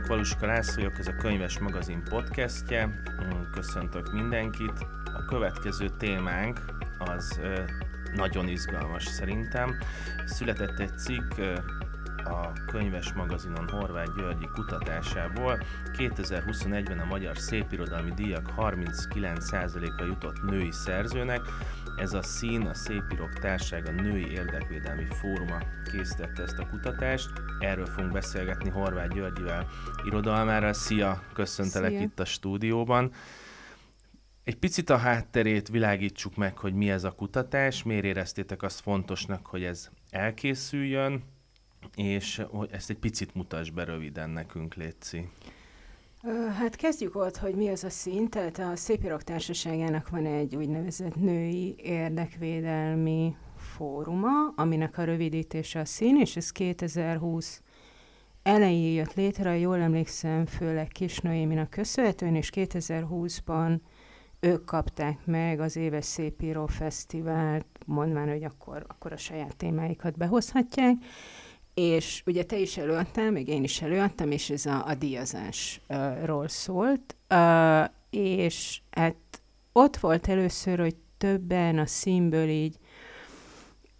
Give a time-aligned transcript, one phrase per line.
[0.00, 3.02] kívánok, Valuska László vagyok, ez a Könyves Magazin podcastje.
[3.52, 4.86] Köszöntök mindenkit.
[5.04, 6.60] A következő témánk
[6.98, 7.40] az
[8.14, 9.76] nagyon izgalmas szerintem.
[10.24, 11.32] Született egy cikk
[12.24, 15.62] a Könyves Magazinon Horváth Györgyi kutatásából.
[15.92, 21.40] 2021-ben a Magyar Szépirodalmi Díjak 39%-a jutott női szerzőnek,
[22.00, 25.58] ez a szín, a Szépirok Társága Női Érdekvédelmi Fóruma
[25.92, 27.30] készítette ezt a kutatást.
[27.58, 29.68] Erről fogunk beszélgetni Horváth Györgyivel
[30.04, 30.72] irodalmára.
[30.72, 32.00] Szia, köszöntelek Szia.
[32.00, 33.12] itt a stúdióban.
[34.44, 39.46] Egy picit a hátterét világítsuk meg, hogy mi ez a kutatás, miért éreztétek azt fontosnak,
[39.46, 41.22] hogy ez elkészüljön,
[41.94, 45.28] és hogy ezt egy picit mutass be röviden nekünk, Léci.
[46.58, 48.30] Hát kezdjük ott, hogy mi az a szint.
[48.30, 56.16] Tehát a Szépirok Társaságának van egy úgynevezett női érdekvédelmi fóruma, aminek a rövidítése a szín,
[56.16, 57.62] és ez 2020
[58.42, 63.78] elején jött létre, jól emlékszem, főleg Kis Noéminak köszönhetően, és 2020-ban
[64.40, 70.96] ők kapták meg az éves szépíró fesztivált, mondván, hogy akkor, akkor a saját témáikat behozhatják
[71.80, 77.16] és ugye te is előadtál, még én is előadtam, és ez a, a díjazásról szólt,
[77.30, 79.16] uh, és hát
[79.72, 82.76] ott volt először, hogy többen a színből így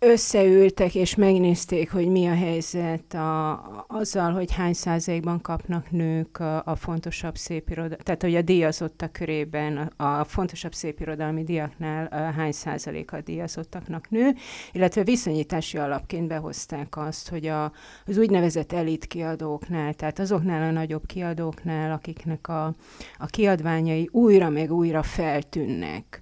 [0.03, 6.63] összeültek és megnézték, hogy mi a helyzet a, azzal, hogy hány százalékban kapnak nők a,
[6.65, 12.53] a fontosabb szépirodalmi, tehát hogy a díjazottak körében a, a fontosabb szépirodalmi diaknál a hány
[12.53, 14.35] százalék a díjazottaknak nő,
[14.73, 17.73] illetve viszonyítási alapként behozták azt, hogy a,
[18.07, 22.75] az úgynevezett elit kiadóknál, tehát azoknál a nagyobb kiadóknál, akiknek a,
[23.19, 26.21] a kiadványai újra meg újra feltűnnek,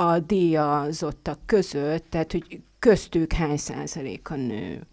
[0.00, 4.86] a díjazottak között, tehát hogy köztük hány százalék a nő.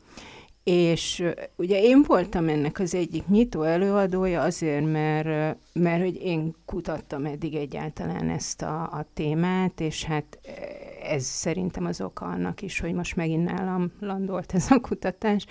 [0.63, 1.23] És
[1.55, 7.55] ugye én voltam ennek az egyik nyitó előadója azért, mert, mert hogy én kutattam eddig
[7.55, 10.39] egyáltalán ezt a, a témát, és hát
[11.03, 15.45] ez szerintem az oka annak is, hogy most megint nálam landolt ez a kutatás.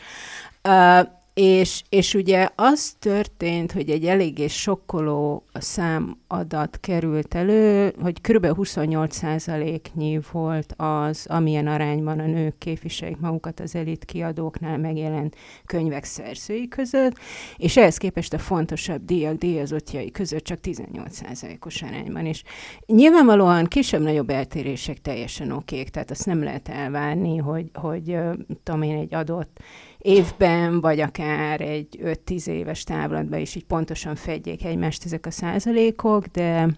[1.34, 8.46] És, és ugye az történt, hogy egy eléggé sokkoló számadat került elő, hogy kb.
[8.46, 15.36] 28%-nyi volt az, amilyen arányban a nők képviselik magukat az elit kiadóknál megjelent
[15.66, 17.18] könyvek szerzői között,
[17.56, 22.42] és ehhez képest a fontosabb díjak díjazottjai között csak 18%-os arányban is.
[22.86, 28.16] Nyilvánvalóan kisebb-nagyobb eltérések teljesen okék, tehát azt nem lehet elvárni, hogy, hogy
[28.62, 29.60] tudom én, egy adott
[30.04, 36.26] évben, vagy akár egy 5-10 éves távlatban is így pontosan fedjék egymást ezek a százalékok,
[36.26, 36.68] de,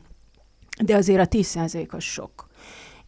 [0.85, 2.47] de azért a 10 százalék sok.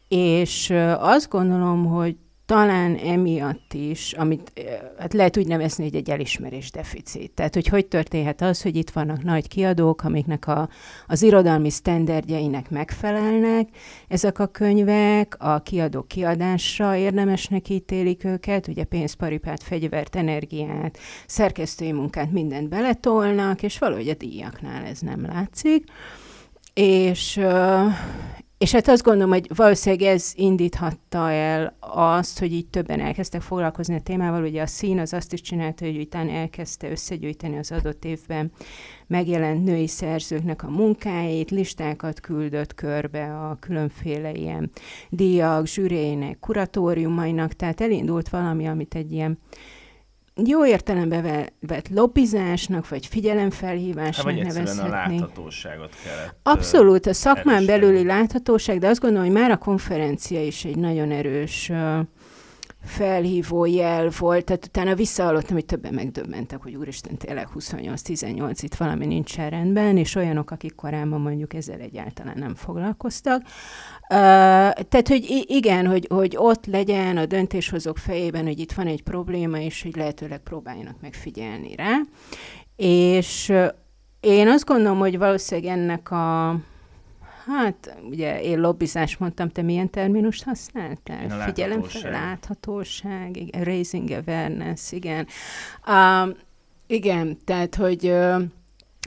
[0.09, 2.17] És azt gondolom, hogy
[2.49, 4.53] talán emiatt is, amit
[4.99, 7.31] hát lehet úgy nevezni, hogy egy elismerés deficit.
[7.31, 10.69] Tehát, hogy hogy történhet az, hogy itt vannak nagy kiadók, amiknek a,
[11.07, 13.69] az irodalmi sztenderdjeinek megfelelnek,
[14.09, 22.33] ezek a könyvek, a kiadók kiadásra érdemesnek ítélik őket, ugye pénzparipát, fegyvert, energiát, szerkesztői munkát,
[22.33, 25.85] mindent beletolnak, és valahogy a díjaknál ez nem látszik.
[26.75, 27.41] És,
[28.59, 33.95] és hát azt gondolom, hogy valószínűleg ez indíthatta el azt, hogy így többen elkezdtek foglalkozni
[33.95, 34.43] a témával.
[34.43, 38.53] Ugye a szín az azt is csinálta, hogy utána elkezdte összegyűjteni az adott évben
[39.07, 44.71] megjelent női szerzőknek a munkáit, listákat küldött körbe a különféle ilyen
[45.09, 49.39] díjak, zsűrének, kuratóriumainak, tehát elindult valami, amit egy ilyen
[50.44, 54.88] jó értelembe vett lobbizásnak, vagy figyelemfelhívásnak hát, vagy nevezhetni.
[54.88, 57.81] a láthatóságot kellett Abszolút, a szakmán erősíteni.
[57.81, 61.72] belüli láthatóság, de azt gondolom, hogy már a konferencia is egy nagyon erős
[62.82, 69.06] felhívó jel volt, tehát utána visszahallottam, hogy többen megdöbbentek, hogy úristen, tényleg 28-18, itt valami
[69.06, 73.43] nincs rendben, és olyanok, akik korábban mondjuk ezzel egyáltalán nem foglalkoztak.
[74.08, 79.58] Tehát, hogy igen, hogy, hogy ott legyen a döntéshozók fejében, hogy itt van egy probléma,
[79.58, 82.00] és hogy lehetőleg próbáljanak megfigyelni rá.
[82.76, 83.52] És
[84.20, 86.56] én azt gondolom, hogy valószínűleg ennek a
[87.56, 91.44] Hát, ugye én lobbizás mondtam, te milyen terminust használtál?
[91.44, 95.26] Figyelem fel, láthatóság, igen, raising awareness, igen.
[95.87, 96.37] Uh,
[96.87, 98.43] igen, tehát, hogy uh,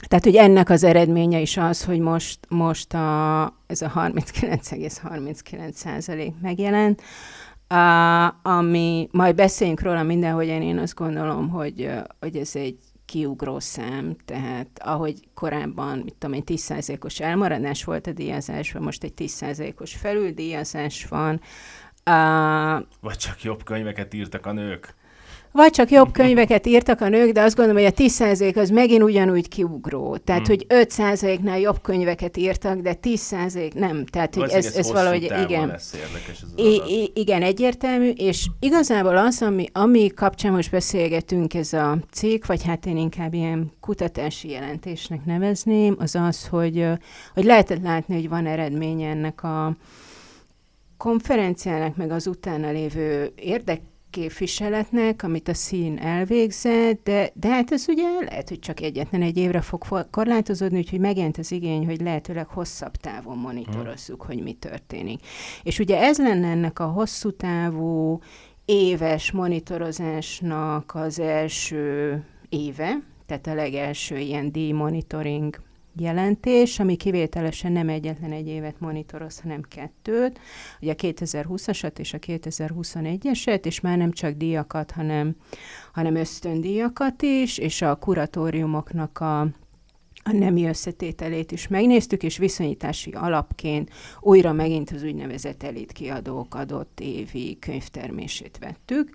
[0.08, 6.32] tehát, hogy ennek az eredménye is az, hogy most, most a, ez a 39,39 százalék
[6.40, 7.02] megjelent,
[7.70, 11.90] uh, ami, majd beszéljünk róla mindenhogyan, én azt gondolom, hogy,
[12.20, 18.12] hogy ez egy kiugró szám, tehát ahogy korábban, mit tudom én, 10%-os elmaradás volt a
[18.12, 21.40] díjazásban, most egy 10%-os felüldíjazás van.
[22.10, 24.94] Uh, Vagy csak jobb könyveket írtak a nők?
[25.52, 29.02] Vagy csak jobb könyveket írtak a nők, de azt gondolom, hogy a 10% az megint
[29.02, 30.16] ugyanúgy kiugró.
[30.16, 30.56] Tehát, hmm.
[30.56, 34.04] hogy 5%-nál jobb könyveket írtak, de 10% nem.
[34.06, 35.66] Tehát, hogy ez, ez, ez valahogy, igen.
[35.66, 41.54] Lesz érdekes ez I- I- igen, egyértelmű, és igazából az, ami, ami kapcsán most beszélgetünk,
[41.54, 46.86] ez a cikk, vagy hát én inkább ilyen kutatási jelentésnek nevezném, az az, hogy,
[47.34, 49.76] hogy lehetett látni, hogy van eredménye ennek a
[50.96, 53.80] konferenciának, meg az utána lévő érdek
[54.12, 59.36] képviseletnek, amit a szín elvégzett, de, de hát ez ugye lehet, hogy csak egyetlen egy
[59.36, 65.20] évre fog korlátozódni, úgyhogy megjelent az igény, hogy lehetőleg hosszabb távon monitorozzuk, hogy mi történik.
[65.62, 68.20] És ugye ez lenne ennek a hosszú távú
[68.64, 75.60] éves monitorozásnak az első éve, tehát a legelső ilyen D-monitoring
[75.96, 80.40] jelentés, ami kivételesen nem egyetlen egy évet monitoroz, hanem kettőt,
[80.80, 85.36] ugye a 2020-asat és a 2021-eset, és már nem csak díjakat, hanem,
[85.92, 89.40] hanem ösztöndíjakat is, és a kuratóriumoknak a,
[90.24, 93.90] a nemi összetételét is megnéztük, és viszonyítási alapként
[94.20, 99.10] újra megint az úgynevezett elit kiadók adott évi könyvtermését vettük,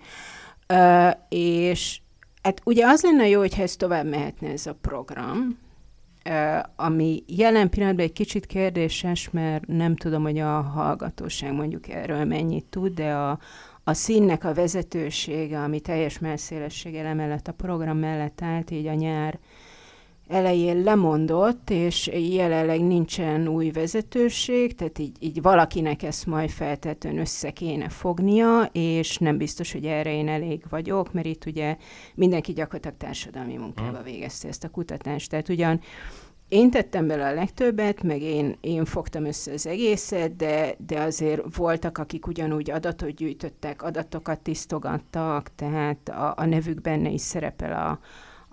[0.74, 2.00] uh, és
[2.42, 5.58] hát ugye az lenne jó, hogyha ez tovább mehetne ez a program,
[6.76, 12.66] ami jelen pillanatban egy kicsit kérdéses, mert nem tudom, hogy a hallgatóság mondjuk erről mennyit
[12.66, 13.40] tud, de a,
[13.84, 19.40] a színnek a vezetősége, ami teljes melszélességgel emellett a program mellett állt, így a nyár
[20.28, 27.52] elején lemondott, és jelenleg nincsen új vezetőség, tehát így, így valakinek ezt majd feltétlenül össze
[27.52, 31.78] kéne fognia, és nem biztos, hogy erre én elég vagyok, mert itt ugye
[32.16, 35.30] mindenki gyakorlatilag társadalmi munkába végezte ezt a kutatást.
[35.30, 35.80] Tehát ugyan
[36.48, 41.56] én tettem bele a legtöbbet, meg én, én fogtam össze az egészet, de, de azért
[41.56, 48.00] voltak, akik ugyanúgy adatot gyűjtöttek, adatokat tisztogattak, tehát a, a nevük benne is szerepel a,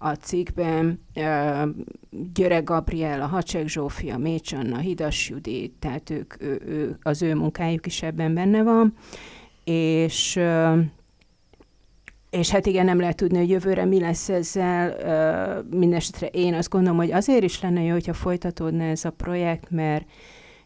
[0.04, 1.00] a cikkben.
[2.34, 7.86] Györe Gabriela, Hacsek Zsófia, Mécs Anna, Hidas Judit, tehát ők, ő, ő, az ő munkájuk
[7.86, 8.94] is ebben benne van.
[9.64, 10.40] És
[12.30, 14.96] és hát igen, nem lehet tudni, hogy jövőre mi lesz ezzel.
[15.70, 20.04] Mindenesetre én azt gondolom, hogy azért is lenne jó, hogyha folytatódna ez a projekt, mert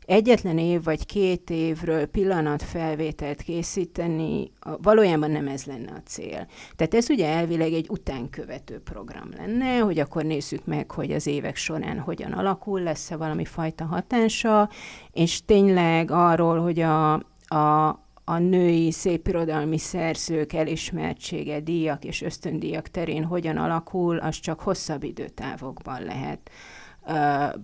[0.08, 4.50] egyetlen év vagy két évről pillanatfelvételt készíteni,
[4.82, 6.46] valójában nem ez lenne a cél.
[6.76, 11.56] Tehát ez ugye elvileg egy utánkövető program lenne, hogy akkor nézzük meg, hogy az évek
[11.56, 14.70] során hogyan alakul, lesz-e valami fajta hatása,
[15.12, 17.12] és tényleg arról, hogy a,
[17.46, 17.88] a,
[18.24, 26.02] a női szépirodalmi szerzők elismertsége, díjak és ösztöndíjak terén hogyan alakul, az csak hosszabb időtávokban
[26.02, 26.50] lehet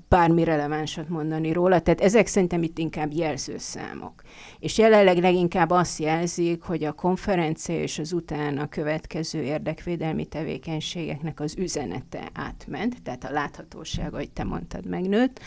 [0.09, 1.81] bármi relevánsat mondani róla.
[1.81, 4.23] Tehát ezek szerintem itt inkább jelzőszámok.
[4.59, 11.55] És jelenleg leginkább azt jelzik, hogy a konferencia és az utána következő érdekvédelmi tevékenységeknek az
[11.59, 15.41] üzenete átment, tehát a láthatóság, ahogy te mondtad, megnőtt,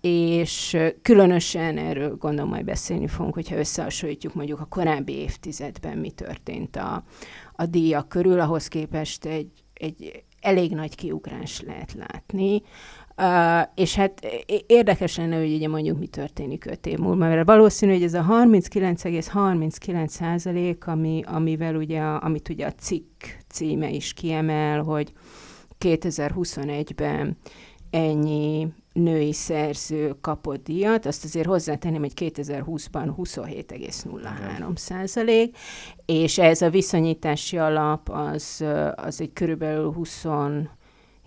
[0.00, 6.76] és különösen erről gondolom majd beszélni fogunk, hogyha összehasonlítjuk mondjuk a korábbi évtizedben mi történt
[6.76, 7.04] a,
[7.52, 12.62] a díjak körül, ahhoz képest egy, egy elég nagy kiugrás lehet látni.
[13.16, 14.26] Uh, és hát
[14.66, 18.26] érdekes lenne, hogy ugye mondjuk mi történik öt év múlva, mert valószínű, hogy ez a
[18.30, 25.12] 39,39 százalék, ami, amivel ugye, amit ugye a cikk címe is kiemel, hogy
[25.80, 27.36] 2021-ben
[27.94, 35.56] ennyi női szerző kapott díjat, azt azért hozzátenném, hogy 2020-ban 27,03 százalék,
[36.06, 40.24] és ez a viszonyítási alap az, az egy körülbelül 20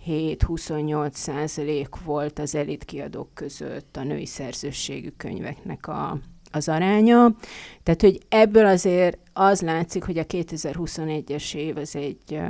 [0.06, 6.18] 7-28 százalék volt az elit kiadók között a női szerzőségű könyveknek a,
[6.50, 7.36] az aránya.
[7.82, 12.40] Tehát, hogy ebből azért az látszik, hogy a 2021-es év az egy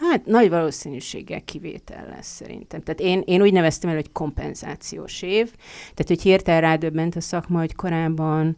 [0.00, 2.82] Hát nagy valószínűséggel kivétel lesz szerintem.
[2.82, 5.52] Tehát én, én úgy neveztem el, hogy kompenzációs év.
[5.80, 8.56] Tehát, hogy hirtelen rádöbbent a szakma, hogy korábban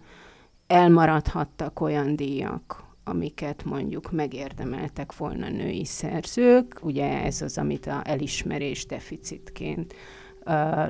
[0.66, 6.78] elmaradhattak olyan díjak, amiket mondjuk megérdemeltek volna női szerzők.
[6.82, 9.94] Ugye ez az, amit a elismerés deficitként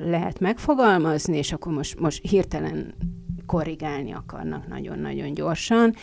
[0.03, 2.93] lehet megfogalmazni, és akkor most, most hirtelen
[3.45, 5.95] korrigálni akarnak nagyon-nagyon gyorsan,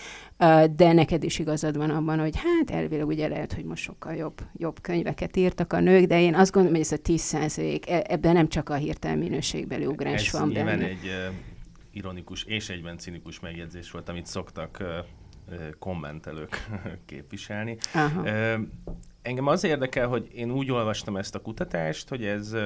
[0.77, 4.41] de neked is igazad van abban, hogy hát elvileg ugye lehet, hogy most sokkal jobb,
[4.57, 8.05] jobb könyveket írtak a nők, de én azt gondolom, hogy ez a 10 százalék, e,
[8.09, 10.87] ebben nem csak a hirtelen minőségbeli ugrás ez van benne.
[10.87, 11.11] egy
[11.91, 14.85] ironikus és egyben cinikus megjegyzés volt, amit szoktak
[15.79, 16.67] kommentelők
[17.07, 17.77] képviselni.
[17.95, 18.25] Aha.
[19.23, 22.57] Engem az érdekel, hogy én úgy olvastam ezt a kutatást, hogy ez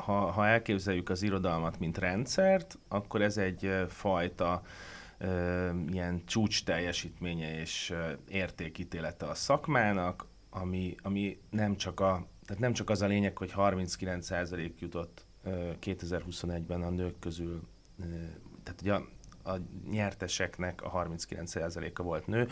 [0.00, 4.62] ha, ha elképzeljük az irodalmat, mint rendszert, akkor ez egy fajta
[5.90, 7.94] ilyen csúcs teljesítménye és
[8.28, 13.52] értékítélete a szakmának, ami, ami nem csak a tehát nem csak az a lényeg, hogy
[13.56, 15.24] 39% jutott
[15.80, 17.62] 2021-ben a nők közül,
[18.62, 19.08] tehát ugye a,
[19.50, 19.56] a
[19.90, 22.48] nyerteseknek a 39%-a volt nő,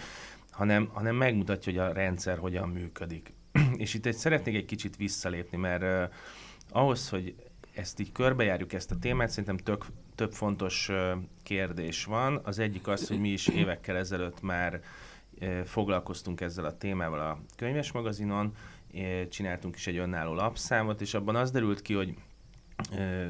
[0.50, 3.32] hanem, hanem megmutatja, hogy a rendszer hogyan működik.
[3.76, 6.12] És itt egy, szeretnék egy kicsit visszalépni, mert
[6.78, 7.34] ahhoz, hogy
[7.74, 10.90] ezt így körbejárjuk ezt a témát, szerintem tök, több fontos
[11.42, 12.40] kérdés van.
[12.44, 14.80] Az egyik az, hogy mi is évekkel ezelőtt már
[15.64, 18.54] foglalkoztunk ezzel a témával a könyves magazinon,
[19.28, 22.14] csináltunk is egy önálló lapszámot, és abban az derült ki, hogy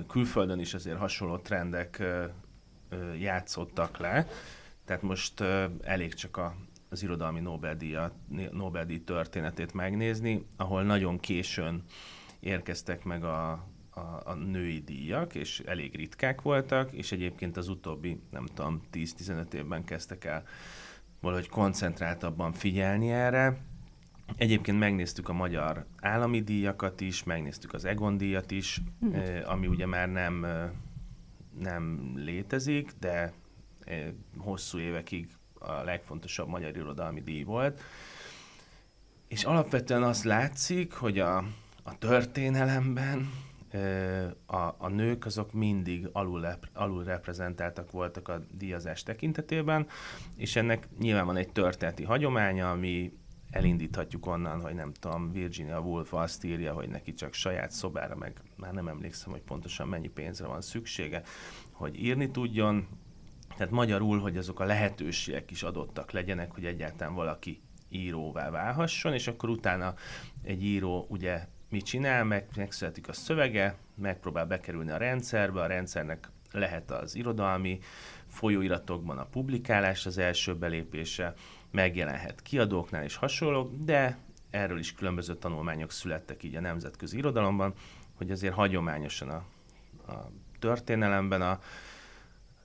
[0.08, 2.02] külföldön is azért hasonló trendek
[3.18, 4.26] játszottak le,
[4.84, 5.40] tehát most
[5.82, 6.54] elég csak a,
[6.88, 7.96] az irodalmi Nobel-díj,
[8.50, 11.84] Nobel-díj történetét megnézni, ahol nagyon későn
[12.40, 13.50] érkeztek meg a,
[13.90, 19.52] a, a női díjak, és elég ritkák voltak, és egyébként az utóbbi, nem tudom, 10-15
[19.52, 20.42] évben kezdtek el
[21.20, 23.58] valahogy koncentráltabban figyelni erre,
[24.36, 29.14] Egyébként megnéztük a magyar állami díjakat is, megnéztük az Egon díjat is, mm.
[29.44, 30.46] ami ugye már nem,
[31.58, 33.32] nem létezik, de
[34.38, 35.28] hosszú évekig
[35.58, 37.80] a legfontosabb magyar irodalmi díj volt.
[39.28, 41.44] És alapvetően azt látszik, hogy a,
[41.88, 43.30] a történelemben
[44.46, 49.86] a, a nők azok mindig alul, alul reprezentáltak voltak a díjazás tekintetében,
[50.36, 53.12] és ennek nyilván van egy történeti hagyománya, ami
[53.50, 58.40] elindíthatjuk onnan, hogy nem tudom, Virginia Woolf azt írja, hogy neki csak saját szobára, meg
[58.56, 61.22] már nem emlékszem, hogy pontosan mennyi pénzre van szüksége,
[61.72, 62.86] hogy írni tudjon.
[63.56, 69.26] Tehát magyarul, hogy azok a lehetőségek is adottak legyenek, hogy egyáltalán valaki íróvá válhasson, és
[69.26, 69.94] akkor utána
[70.42, 76.30] egy író ugye mit csinál, meg, megszületik a szövege, megpróbál bekerülni a rendszerbe, a rendszernek
[76.52, 77.78] lehet az irodalmi
[78.26, 81.34] folyóiratokban a publikálás az első belépése,
[81.70, 84.18] megjelenhet kiadóknál és hasonlók, de
[84.50, 87.74] erről is különböző tanulmányok születtek így a nemzetközi irodalomban,
[88.14, 89.44] hogy azért hagyományosan a,
[90.12, 91.60] a történelemben a,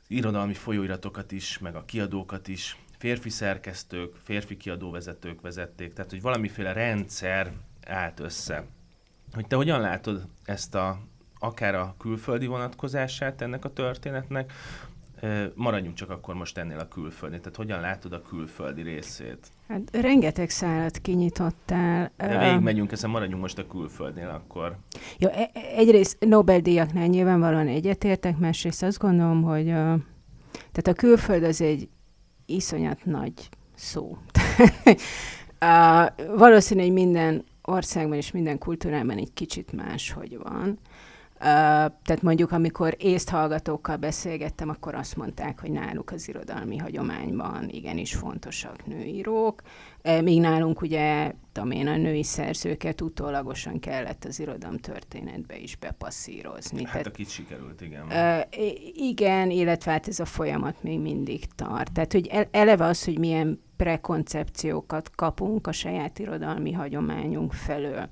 [0.08, 6.74] irodalmi folyóiratokat is, meg a kiadókat is férfi szerkesztők, férfi kiadóvezetők vezették, tehát hogy valamiféle
[6.74, 7.52] rendszer
[7.86, 8.66] állt össze.
[9.34, 11.00] Hogy te hogyan látod ezt a,
[11.40, 14.54] akár a külföldi vonatkozását ennek a történetnek,
[15.56, 17.40] Maradjunk csak akkor most ennél a külföldi.
[17.40, 19.48] Tehát hogyan látod a külföldi részét?
[19.68, 22.12] Hát rengeteg szálat kinyitottál.
[22.18, 24.78] De végigmegyünk, ezen maradjunk most a külföldnél akkor.
[25.18, 29.98] Jó, e- e- egyrészt Nobel-díjaknál nyilvánvalóan egyetértek, másrészt azt gondolom, hogy a,
[30.52, 31.90] tehát a külföld az egy
[32.46, 34.18] iszonyat nagy szó.
[35.60, 40.80] a, valószínű, hogy minden országban és minden kultúrában egy kicsit más, hogy van
[41.44, 48.16] tehát mondjuk, amikor észt hallgatókkal beszélgettem, akkor azt mondták, hogy náluk az irodalmi hagyományban igenis
[48.16, 49.62] fontosak nőírók,
[50.22, 56.84] míg nálunk ugye, tudom én, a női szerzőket utólagosan kellett az irodalom történetbe is bepasszírozni.
[56.84, 58.06] Hát Tehát, akit sikerült, igen.
[58.94, 61.92] Igen, illetve hát ez a folyamat még mindig tart.
[61.92, 68.10] Tehát, hogy eleve az, hogy milyen prekoncepciókat kapunk a saját irodalmi hagyományunk felől.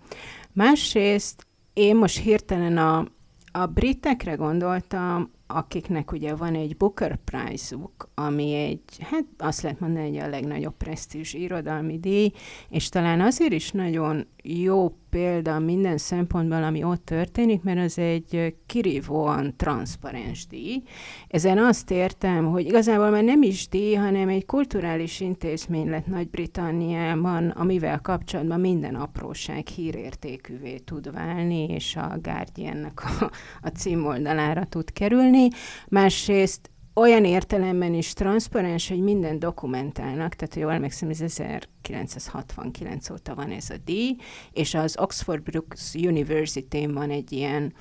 [0.54, 3.06] Másrészt én most hirtelen a,
[3.52, 10.10] a britekre gondoltam, akiknek ugye van egy Booker Prize-uk, ami egy, hát azt lehet mondani,
[10.10, 12.32] hogy a legnagyobb presztízs irodalmi díj,
[12.70, 18.56] és talán azért is nagyon jó példa minden szempontból, ami ott történik, mert az egy
[18.66, 20.82] kirívóan transzparens díj.
[21.28, 27.50] Ezen azt értem, hogy igazából már nem is díj, hanem egy kulturális intézmény lett Nagy-Britanniában,
[27.50, 33.32] amivel kapcsolatban minden apróság hírértékűvé tud válni, és a Guardiannek a,
[33.62, 35.41] a címoldalára tud kerülni.
[35.88, 43.52] Másrészt olyan értelemben is transzparens, hogy minden dokumentálnak, tehát jól emlékszem, ez 1969 óta van
[43.52, 44.16] ez a díj,
[44.52, 47.74] és az Oxford Brookes University-n van egy ilyen,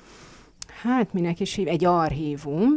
[0.81, 2.69] hát minek is hív, egy archívum,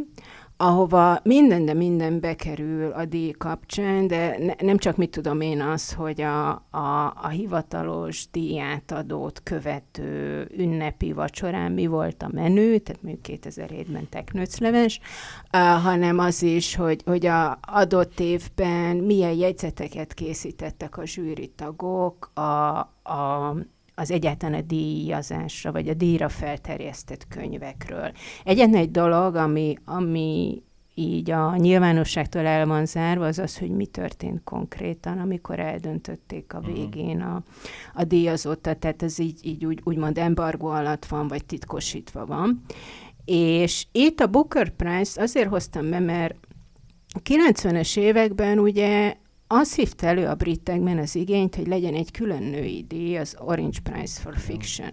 [0.57, 5.61] ahova minden, de minden bekerül a díj kapcsán, de ne, nem csak mit tudom én
[5.61, 13.03] az, hogy a, a, a hivatalos díjátadót követő ünnepi vacsorán mi volt a menü, tehát
[13.03, 15.01] mondjuk 2007-ben teknőcleves,
[15.53, 22.79] uh, hanem az is, hogy, hogy a adott évben milyen jegyzeteket készítettek a zsűritagok, a,
[23.13, 23.55] a
[23.95, 28.13] az egyáltalán a díjazásra, vagy a díjra felterjesztett könyvekről.
[28.45, 30.63] Egyetlen egy dolog, ami, ami
[30.95, 36.61] így a nyilvánosságtól el van zárva, az az, hogy mi történt konkrétan, amikor eldöntötték a
[36.61, 36.73] mhm.
[36.73, 37.43] végén a,
[37.95, 42.63] a díjazottat, tehát ez így, így úgy, úgymond embargó alatt van, vagy titkosítva van.
[43.25, 46.35] És itt a Booker Prize azért hoztam be, mert
[47.23, 49.17] 90-es években ugye
[49.55, 53.79] azt hívta elő a britekben az igényt, hogy legyen egy külön női díj, az Orange
[53.83, 54.91] Prize for Fiction.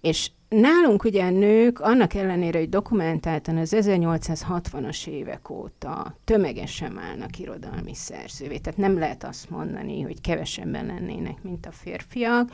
[0.00, 7.94] És nálunk ugye nők, annak ellenére, hogy dokumentáltan az 1860-as évek óta tömegesen állnak irodalmi
[7.94, 12.50] szerzővé, tehát nem lehet azt mondani, hogy kevesebben lennének, mint a férfiak,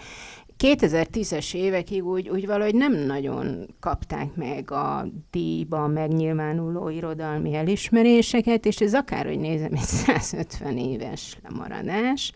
[0.60, 8.76] 2010-es évekig úgy, úgy valahogy nem nagyon kapták meg a díjban megnyilvánuló irodalmi elismeréseket, és
[8.76, 12.32] ez akárhogy nézem, egy 150 éves lemaradás.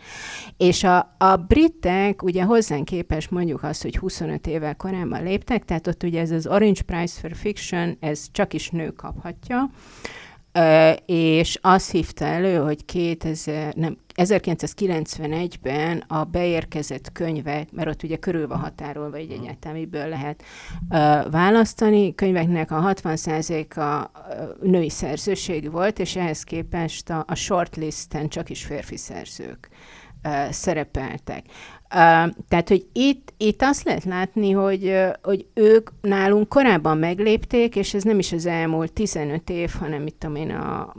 [0.56, 5.86] És a, a britek ugye hozzánk képes mondjuk azt, hogy 25 évvel korábban léptek, tehát
[5.86, 9.70] ott ugye ez az Orange Prize for Fiction, ez csak is nő kaphatja,
[11.06, 18.48] és azt hívta elő, hogy 2000, nem, 1991-ben a beérkezett könyvek, mert ott ugye körül
[18.48, 24.10] van határolva, egy egyetemiből lehet uh, választani, könyveknek a 60%-a
[24.62, 29.68] női szerzőség volt, és ehhez képest a, a shortlisten csak is férfi szerzők
[30.24, 31.44] uh, szerepeltek.
[31.46, 37.76] Uh, tehát, hogy itt, itt azt lehet látni, hogy, uh, hogy ők nálunk korábban meglépték,
[37.76, 40.94] és ez nem is az elmúlt 15 év, hanem mit tudom én, a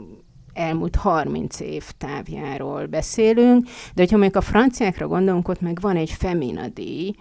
[0.56, 6.10] elmúlt 30 év távjáról beszélünk, de hogyha még a franciákra gondolunk, ott meg van egy
[6.10, 7.14] Femina díj,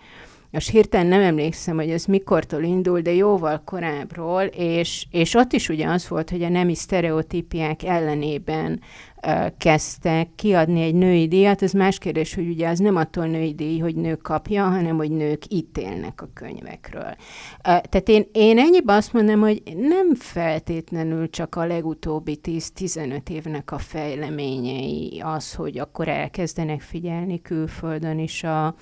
[0.56, 5.70] most hirtelen nem emlékszem, hogy ez mikortól indul, de jóval korábbról, és, és ott is
[5.70, 8.82] ugye az volt, hogy a nemi sztereotípiák ellenében
[9.28, 11.62] uh, kezdtek kiadni egy női díjat.
[11.62, 15.12] Ez más kérdés, hogy ugye az nem attól női díj, hogy nők kapja, hanem hogy
[15.12, 17.16] nők ítélnek a könyvekről.
[17.16, 17.18] Uh,
[17.62, 23.78] tehát én, én ennyiben azt mondom, hogy nem feltétlenül csak a legutóbbi 10-15 évnek a
[23.78, 28.76] fejleményei az, hogy akkor elkezdenek figyelni külföldön is a,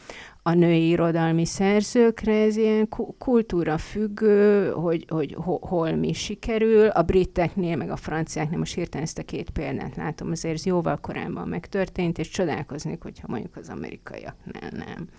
[0.46, 6.88] a női irodalmi szerzőkre, ez ilyen kultúra függő, hogy, hogy hol mi sikerül.
[6.88, 10.98] A briteknél, meg a franciáknél, most hirtelen ezt a két példát látom, azért ez jóval
[10.98, 15.10] korábban megtörtént, és csodálkoznék, hogyha mondjuk az amerikaiaknál nem.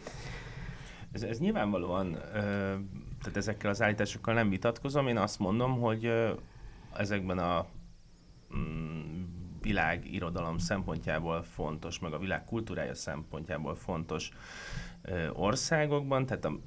[1.12, 2.12] Ez, ez nyilvánvalóan,
[3.20, 6.12] tehát ezekkel az állításokkal nem vitatkozom, én azt mondom, hogy
[6.96, 7.66] ezekben a
[8.56, 9.22] mm,
[9.60, 14.30] világ irodalom szempontjából fontos, meg a világ kultúrája szempontjából fontos
[15.32, 16.58] országokban, tehát a,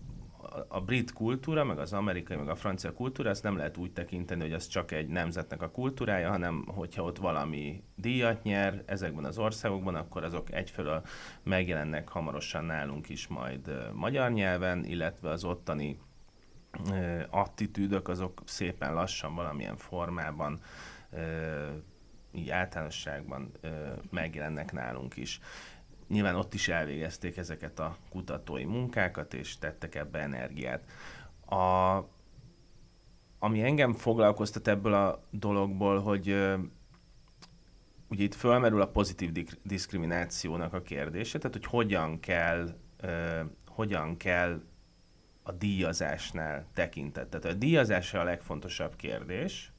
[0.67, 4.41] a brit kultúra, meg az amerikai, meg a francia kultúra, azt nem lehet úgy tekinteni,
[4.41, 9.38] hogy az csak egy nemzetnek a kultúrája, hanem hogyha ott valami díjat nyer ezekben az
[9.38, 11.02] országokban, akkor azok egyfelől
[11.43, 16.00] megjelennek hamarosan nálunk is majd magyar nyelven, illetve az ottani
[17.30, 20.60] attitűdök azok szépen lassan valamilyen formában
[22.32, 23.52] így általánosságban
[24.10, 25.39] megjelennek nálunk is.
[26.07, 30.83] Nyilván ott is elvégezték ezeket a kutatói munkákat, és tettek ebbe energiát.
[31.45, 31.97] A,
[33.39, 36.27] ami engem foglalkoztat ebből a dologból, hogy
[38.09, 39.31] ugye itt fölmerül a pozitív
[39.63, 42.75] diszkriminációnak a kérdése, tehát hogy hogyan kell,
[43.67, 44.61] hogyan kell
[45.43, 47.27] a díjazásnál tekintet.
[47.27, 49.71] Tehát a díjazás a legfontosabb kérdés,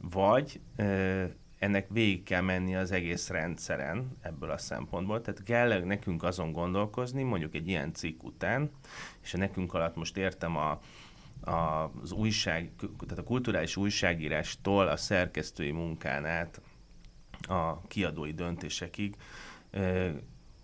[0.00, 0.60] vagy
[1.60, 5.20] ennek végig kell menni az egész rendszeren ebből a szempontból.
[5.20, 8.70] Tehát kell nekünk azon gondolkozni, mondjuk egy ilyen cikk után,
[9.22, 10.80] és a nekünk alatt most értem a,
[11.50, 16.60] a, az újság, tehát a kulturális újságírástól a szerkesztői munkán át
[17.48, 19.16] a kiadói döntésekig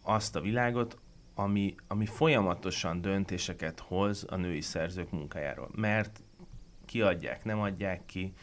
[0.03, 0.99] azt a világot,
[1.35, 5.71] ami, ami folyamatosan döntéseket hoz a női szerzők munkájáról.
[5.75, 6.23] Mert
[6.85, 8.35] kiadják, nem adják ki,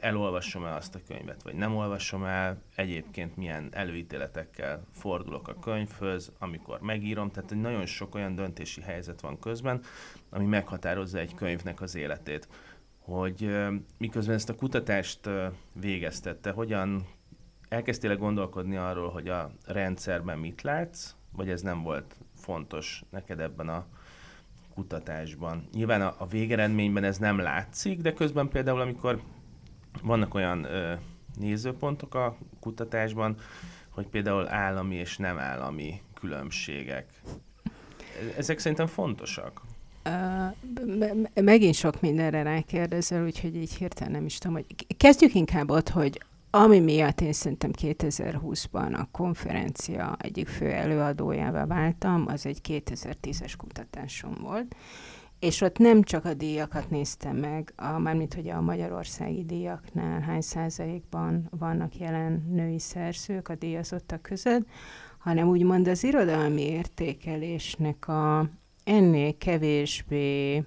[0.00, 6.32] elolvasom el azt a könyvet, vagy nem olvasom el, egyébként milyen előítéletekkel fordulok a könyvhöz,
[6.38, 9.82] amikor megírom, tehát egy nagyon sok olyan döntési helyzet van közben,
[10.30, 12.48] ami meghatározza egy könyvnek az életét.
[12.98, 13.56] Hogy
[13.98, 15.28] miközben ezt a kutatást
[15.80, 17.06] végeztette, hogyan
[17.68, 23.68] elkezdtél gondolkodni arról, hogy a rendszerben mit látsz, vagy ez nem volt fontos neked ebben
[23.68, 23.86] a
[24.74, 25.68] kutatásban.
[25.72, 29.22] Nyilván a, a végeredményben ez nem látszik, de közben például, amikor
[30.02, 30.92] vannak olyan ö,
[31.38, 33.36] nézőpontok a kutatásban,
[33.88, 37.06] hogy például állami és nem állami különbségek.
[38.36, 39.62] Ezek szerintem fontosak.
[41.34, 46.20] Megint sok mindenre rákérdezel, úgyhogy így hirtelen nem is tudom, hogy kezdjük inkább ott, hogy
[46.54, 54.34] ami miatt én szerintem 2020-ban a konferencia egyik fő előadójává váltam, az egy 2010-es kutatásom
[54.40, 54.76] volt,
[55.42, 60.40] és ott nem csak a díjakat néztem meg, a, mármint hogy a magyarországi díjaknál hány
[60.40, 64.66] százalékban vannak jelen női szerzők a díjazottak között,
[65.18, 68.48] hanem úgymond az irodalmi értékelésnek a
[68.84, 70.64] ennél kevésbé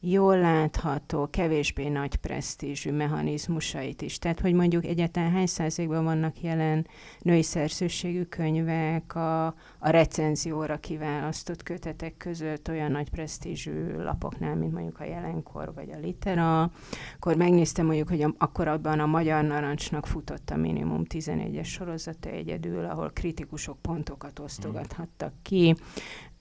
[0.00, 4.18] jól látható, kevésbé nagy presztízsű mechanizmusait is.
[4.18, 6.86] Tehát, hogy mondjuk egyáltalán hány százalékban vannak jelen
[7.20, 9.46] női szerzőségű könyvek a,
[9.78, 15.98] a recenzióra kiválasztott kötetek között olyan nagy presztízsű lapoknál, mint mondjuk a Jelenkor vagy a
[15.98, 16.70] Litera.
[17.16, 22.28] Akkor megnéztem mondjuk, hogy a, akkor abban a Magyar Narancsnak futott a minimum 11-es sorozata
[22.28, 25.74] egyedül, ahol kritikusok pontokat osztogathattak ki.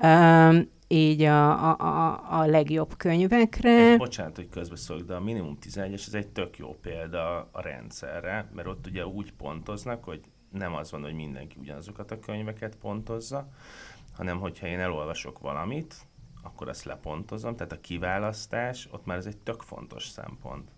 [0.03, 3.69] Um, így a, a, a, a legjobb könyvekre.
[3.69, 8.49] Ez, bocsánat, hogy közbeszólok, de a minimum 11-es ez egy tök jó példa a rendszerre,
[8.55, 10.21] mert ott ugye úgy pontoznak, hogy
[10.51, 13.49] nem az van, hogy mindenki ugyanazokat a könyveket pontozza,
[14.13, 15.95] hanem hogyha én elolvasok valamit,
[16.43, 20.69] akkor ezt lepontozom, tehát a kiválasztás, ott már ez egy tök fontos szempont.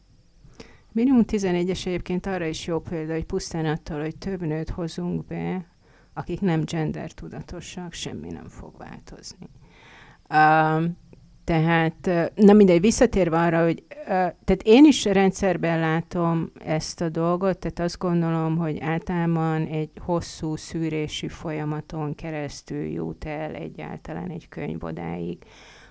[0.92, 5.66] Minimum 11-es egyébként arra is jó példa, hogy pusztán attól, hogy több nőt hozunk be,
[6.14, 9.50] akik nem gender tudatosak, semmi nem fog változni.
[11.44, 17.80] Tehát, na mindegy, visszatérve arra, hogy tehát én is rendszerben látom ezt a dolgot, tehát
[17.80, 25.38] azt gondolom, hogy általában egy hosszú szűrési folyamaton keresztül jut el egyáltalán egy könyv odáig,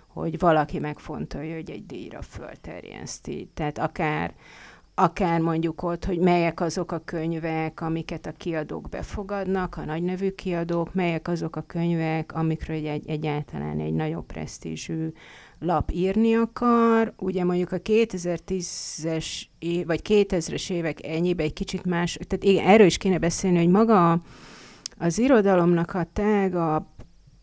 [0.07, 3.51] hogy valaki megfontolja, hogy egy díjra fölterjeszti.
[3.55, 4.35] Tehát akár
[4.99, 10.95] akár mondjuk ott, hogy melyek azok a könyvek, amiket a kiadók befogadnak, a nagynevű kiadók,
[10.95, 15.13] melyek azok a könyvek, amikről egy, egyáltalán egy nagyobb presztízsű
[15.59, 17.13] lap írni akar.
[17.19, 22.87] Ugye mondjuk a 2010-es év, vagy 2000-es évek ennyibe egy kicsit más, tehát igen, erről
[22.87, 24.21] is kéne beszélni, hogy maga
[24.99, 26.87] az irodalomnak a tágabb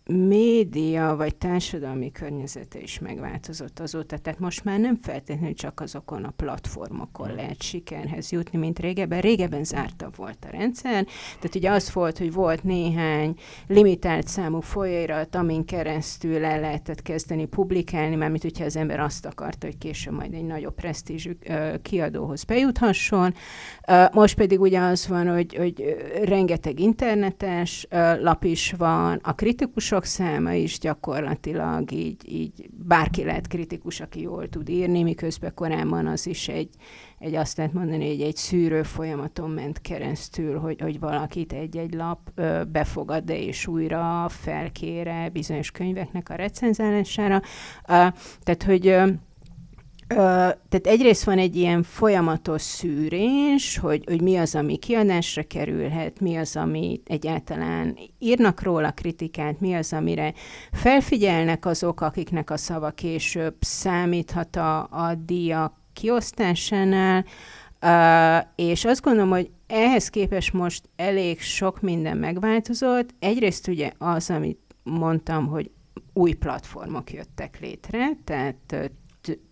[0.08, 6.34] média vagy társadalmi környezete is megváltozott azóta, tehát most már nem feltétlenül csak azokon a
[6.36, 7.36] platformokon hmm.
[7.36, 9.22] lehet sikerhez jutni, mint régebben.
[9.22, 11.06] Régebben zárta volt a rendszer,
[11.40, 13.36] tehát ugye az volt, hogy volt néhány
[13.68, 19.66] limitált számú folyóirat, amin keresztül el lehetett kezdeni publikálni, mert hogyha az ember azt akarta,
[19.66, 21.38] hogy később majd egy nagyobb presztízsű
[21.82, 23.34] kiadóhoz bejuthasson.
[24.12, 27.88] Most pedig ugye az van, hogy, hogy rengeteg internetes
[28.20, 34.22] lap is van, a kritikusok kritikusok száma is gyakorlatilag így, így bárki lehet kritikus, aki
[34.22, 36.70] jól tud írni, miközben korábban az is egy,
[37.20, 42.20] egy azt lehet mondani, hogy egy szűrő folyamaton ment keresztül, hogy, hogy valakit egy-egy lap
[42.36, 47.36] ö, befogad, de és újra felkére bizonyos könyveknek a recenzálására.
[47.36, 47.42] Uh,
[48.44, 49.08] tehát, hogy ö,
[50.08, 56.36] tehát egyrészt van egy ilyen folyamatos szűrés, hogy, hogy mi az, ami kiadásra kerülhet, mi
[56.36, 60.34] az, ami egyáltalán írnak róla kritikát, mi az, amire
[60.72, 67.26] felfigyelnek azok, akiknek a szava később számíthat a, a díjak kiosztásánál,
[67.82, 73.10] uh, és azt gondolom, hogy ehhez képest most elég sok minden megváltozott.
[73.20, 75.72] Egyrészt ugye az, amit mondtam, hogy
[76.14, 78.92] új platformok jöttek létre, tehát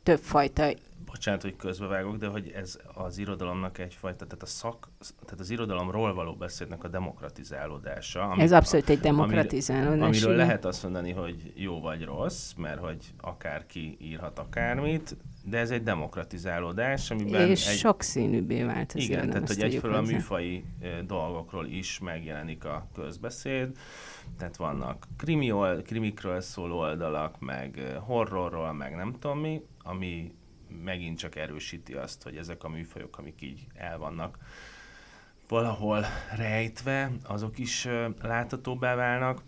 [0.04, 0.72] többfajta
[1.14, 4.90] bocsánat, hogy közbevágok, de hogy ez az irodalomnak egyfajta, tehát a szak,
[5.24, 8.22] tehát az irodalomról való beszédnek a demokratizálódása.
[8.22, 9.92] Ami, ez abszolút egy demokratizálódás.
[9.92, 15.58] Amiről, amiről lehet azt mondani, hogy jó vagy rossz, mert hogy akárki írhat akármit, de
[15.58, 17.50] ez egy demokratizálódás, amiben...
[17.50, 20.66] És egy, sokszínűbbé vált az Igen, tehát hogy egyfelől a műfai
[21.06, 23.78] dolgokról is megjelenik a közbeszéd,
[24.38, 25.54] tehát vannak krimi,
[25.84, 30.32] krimikről szóló oldalak, meg horrorról, meg nem tudom mi, ami
[30.84, 34.38] megint csak erősíti azt, hogy ezek a műfajok, amik így el vannak
[35.48, 37.88] valahol rejtve, azok is
[38.22, 39.42] láthatóbbá válnak,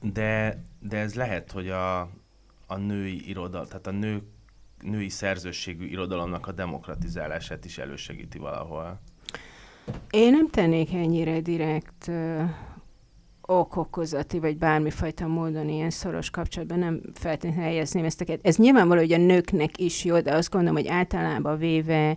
[0.00, 2.00] de, de ez lehet, hogy a,
[2.66, 4.24] a női irodalom, tehát a nők,
[4.86, 9.00] női szerzőségű irodalomnak a demokratizálását is elősegíti valahol.
[10.10, 12.10] Én nem tennék ennyire direkt
[13.40, 18.38] okokozati, vagy bármifajta módon ilyen szoros kapcsolatban nem feltétlenül helyezném ezt.
[18.42, 22.16] Ez nyilvánvaló, hogy a nőknek is jó, de azt gondolom, hogy általában véve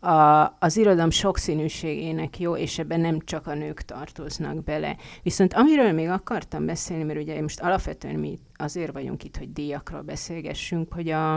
[0.00, 4.96] a, az irodalom sokszínűségének jó, és ebben nem csak a nők tartoznak bele.
[5.22, 10.02] Viszont amiről még akartam beszélni, mert ugye most alapvetően mi azért vagyunk itt, hogy díjakról
[10.02, 11.34] beszélgessünk, hogy a,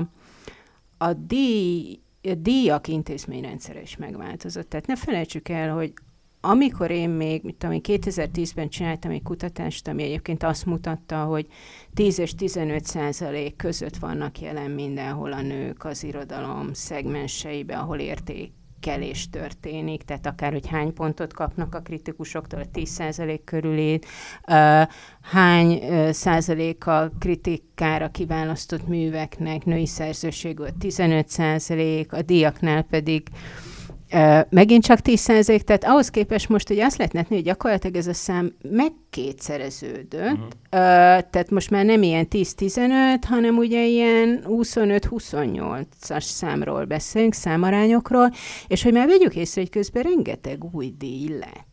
[1.02, 4.70] a díj a díjak intézményrendszere is megváltozott.
[4.70, 5.94] Tehát ne felejtsük el, hogy
[6.42, 11.48] amikor én még, mit tudom, 2010-ben csináltam egy kutatást, ami egyébként azt mutatta, hogy
[11.94, 18.52] 10 és 15 százalék között vannak jelen mindenhol a nők az irodalom szegmenseibe, ahol érték
[18.80, 24.06] kelés történik, tehát akár, hogy hány pontot kapnak a kritikusoktól, 10 százalék körülét,
[24.48, 24.82] uh,
[25.22, 33.28] hány százalék a kritikára kiválasztott műveknek, női szerzőség 15 százalék, a díjaknál pedig
[34.50, 38.54] megint csak 10 tehát ahhoz képest most, hogy azt lehetne, hogy gyakorlatilag ez a szám
[38.62, 40.44] megkétszereződött, uh-huh.
[40.46, 40.50] uh,
[41.30, 42.90] tehát most már nem ilyen 10-15,
[43.28, 48.32] hanem ugye ilyen 25-28-as számról beszélünk, számarányokról,
[48.68, 51.68] és hogy már vegyük észre, hogy közben rengeteg új díj lett.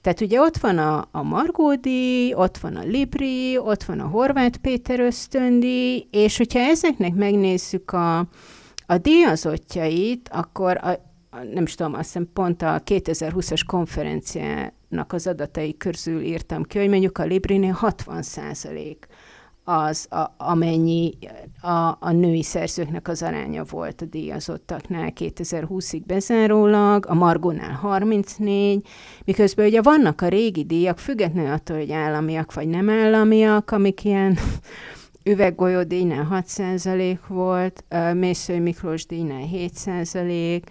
[0.00, 4.58] Tehát ugye ott van a, a Margódi, ott van a Libri, ott van a Horváth
[4.58, 8.18] Péter ösztöndi, és hogyha ezeknek megnézzük a,
[8.86, 10.90] a díjazottjait, akkor a,
[11.52, 16.88] nem is tudom, azt hiszem pont a 2020-as konferenciának az adatai közül írtam ki, hogy
[16.88, 19.06] mondjuk a Librinél 60 százalék
[19.68, 21.12] az, a, amennyi
[21.60, 28.86] a, a női szerzőknek az aránya volt a díjazottaknál 2020-ig bezárólag, a Margonál 34,
[29.24, 34.38] miközben ugye vannak a régi díjak, függetlenül attól, hogy államiak vagy nem államiak, amik ilyen
[35.32, 40.62] üveggolyó díjnál 6% volt, Mészői Miklós díjnál 7%,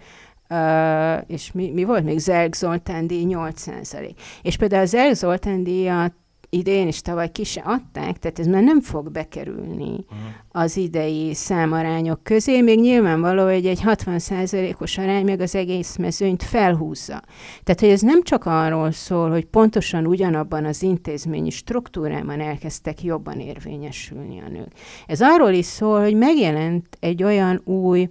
[0.50, 2.18] Uh, és mi, mi volt még?
[2.18, 4.14] Zerg Zoltán díj 8%.
[4.42, 6.12] És például a Zerg Zoltán díjat
[6.50, 10.18] idén és tavaly ki se adták, tehát ez már nem fog bekerülni uh-huh.
[10.48, 17.22] az idei számarányok közé, még nyilvánvaló, hogy egy 60%-os arány meg az egész mezőnyt felhúzza.
[17.62, 23.40] Tehát, hogy ez nem csak arról szól, hogy pontosan ugyanabban az intézményi struktúrában elkezdtek jobban
[23.40, 24.72] érvényesülni a nők.
[25.06, 28.08] Ez arról is szól, hogy megjelent egy olyan új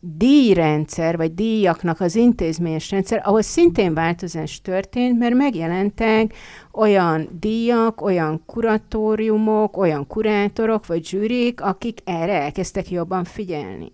[0.00, 6.34] díjrendszer, vagy díjaknak az intézményes rendszer, ahol szintén változás történt, mert megjelentek
[6.72, 13.92] olyan díjak, olyan kuratóriumok, olyan kurátorok, vagy zsűrik, akik erre elkezdtek jobban figyelni.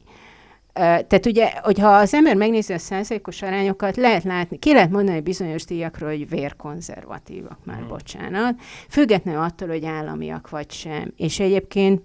[0.73, 5.65] Tehát ugye, hogyha az ember megnézi a százalékos arányokat, lehet látni, ki lehet mondani bizonyos
[5.65, 7.89] díjakról, hogy vérkonzervatívak már, mm.
[7.89, 11.13] bocsánat, függetlenül attól, hogy államiak vagy sem.
[11.17, 12.03] És egyébként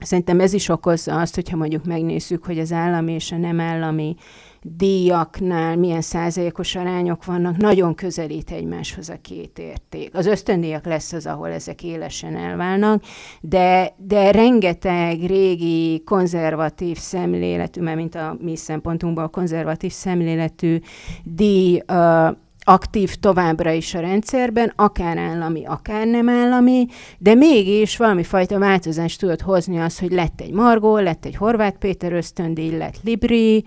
[0.00, 4.16] Szerintem ez is okozza azt, hogyha mondjuk megnézzük, hogy az állami és a nem állami
[4.62, 10.14] díjaknál milyen százalékos arányok vannak, nagyon közelít egymáshoz a két érték.
[10.14, 13.02] Az ösztöndíjak lesz az, ahol ezek élesen elválnak,
[13.40, 20.78] de, de rengeteg régi konzervatív szemléletű, mert mint a mi szempontunkból konzervatív szemléletű
[21.24, 22.36] díj uh,
[22.70, 26.86] aktív továbbra is a rendszerben, akár állami, akár nem állami,
[27.18, 31.78] de mégis valami fajta változást tudott hozni az, hogy lett egy Margó, lett egy Horváth
[31.78, 33.64] Péter ösztöndíj, lett Libri.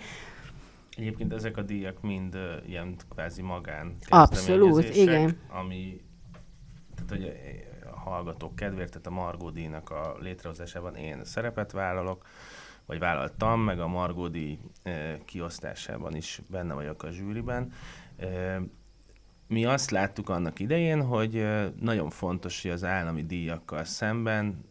[0.97, 5.37] Egyébként ezek a díjak mind uh, ilyen kvázi magán Abszolút, igen.
[5.49, 6.01] Ami,
[6.95, 7.33] tehát hogy
[7.93, 12.25] a hallgatók kedvéért, tehát a Margó díjnak a létrehozásában én szerepet vállalok,
[12.85, 14.93] vagy vállaltam, meg a Margó díj uh,
[15.25, 17.71] kiosztásában is benne vagyok a zsűriben.
[18.19, 18.55] Uh,
[19.53, 21.47] mi azt láttuk annak idején, hogy
[21.79, 24.65] nagyon fontos, hogy az állami díjakkal szemben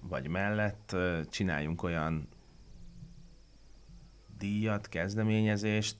[0.00, 0.96] vagy mellett
[1.30, 2.28] csináljunk olyan
[4.38, 5.96] díjat, kezdeményezést,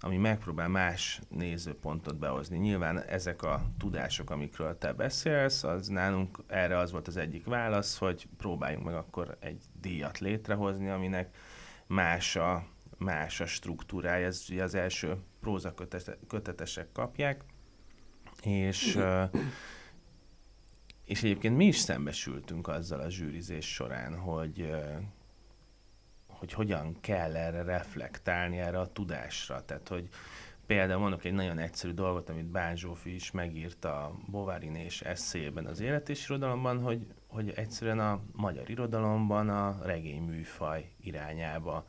[0.00, 2.58] ami megpróbál más nézőpontot behozni.
[2.58, 7.98] Nyilván ezek a tudások, amikről te beszélsz, az nálunk erre az volt az egyik válasz,
[7.98, 11.36] hogy próbáljunk meg akkor egy díjat létrehozni, aminek
[11.86, 12.66] más a,
[12.98, 14.26] más a struktúrája.
[14.26, 15.74] Ez az első próza
[16.28, 17.44] kötetesek kapják,
[18.42, 18.98] és,
[21.04, 24.70] és egyébként mi is szembesültünk azzal a zsűrizés során, hogy,
[26.26, 29.64] hogy hogyan kell erre reflektálni, erre a tudásra.
[29.64, 30.08] Tehát, hogy
[30.66, 35.66] például mondok egy nagyon egyszerű dolgot, amit Bán Zsófi is megírt a Bovárin és eszélyében
[35.66, 41.86] az élet és irodalomban, hogy, hogy egyszerűen a magyar irodalomban a regény műfaj irányába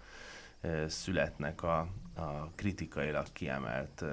[0.87, 1.79] születnek a,
[2.15, 4.03] a kritikailag kiemelt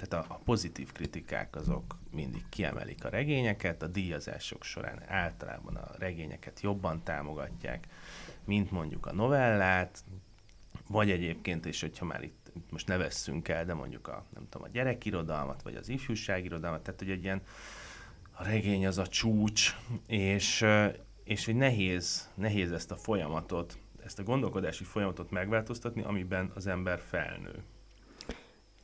[0.00, 5.90] tehát a, a pozitív kritikák azok mindig kiemelik a regényeket, a díjazások során általában a
[5.98, 7.86] regényeket jobban támogatják,
[8.44, 10.04] mint mondjuk a novellát,
[10.88, 14.66] vagy egyébként, és hogyha már itt most ne vesszünk el, de mondjuk a, nem tudom,
[14.66, 17.42] a gyerekirodalmat, vagy az ifjúságirodalmat, tehát hogy egy ilyen
[18.32, 20.64] a regény az a csúcs, és,
[21.24, 27.00] és hogy nehéz, nehéz ezt a folyamatot, ezt a gondolkodási folyamatot megváltoztatni, amiben az ember
[27.00, 27.62] felnő.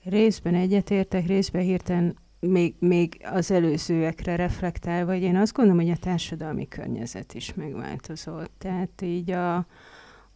[0.08, 5.96] Részben egyetértek, részben hirtelen még, még az előzőekre reflektálva, vagy én azt gondolom, hogy a
[5.96, 8.50] társadalmi környezet is megváltozott.
[8.58, 9.66] Tehát így a,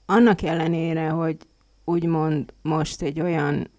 [0.06, 1.36] annak ellenére, hogy
[1.84, 3.70] úgymond most egy olyan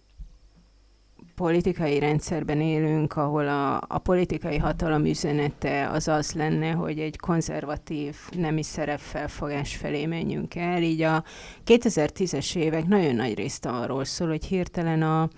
[1.35, 8.15] politikai rendszerben élünk, ahol a, a politikai hatalom üzenete az az lenne, hogy egy konzervatív
[8.35, 10.81] nemi szerepfelfogás felé menjünk el.
[10.81, 11.23] Így a
[11.65, 15.29] 2010-es évek nagyon nagy részt arról szól, hogy hirtelen a,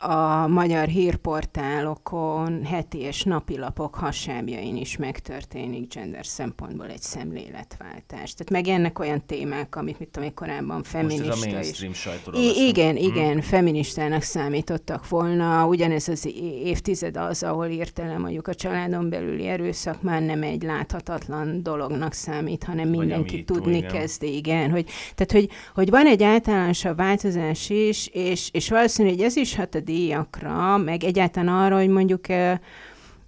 [0.00, 8.34] a magyar hírportálokon, heti és napilapok hasábjain is megtörténik gender szempontból egy szemléletváltás.
[8.34, 12.06] Tehát meg ennek olyan témák, amit mit tudom, korábban feminista Most ez a mainstream is.
[12.32, 13.06] I- igen, hmm.
[13.06, 15.66] igen, feministának számítottak volna.
[15.66, 16.28] Ugyanez az
[16.64, 22.64] évtized az, ahol értelem mondjuk a családon belüli erőszak már nem egy láthatatlan dolognak számít,
[22.64, 23.90] hanem mindenki tudni igen.
[23.90, 24.70] kezdi, igen.
[24.70, 24.84] Hogy,
[25.14, 29.86] tehát, hogy, hogy van egy általánosabb változás is, és, és valószínűleg ez is hat a
[29.88, 32.26] díjakra, meg egyáltalán arra, hogy mondjuk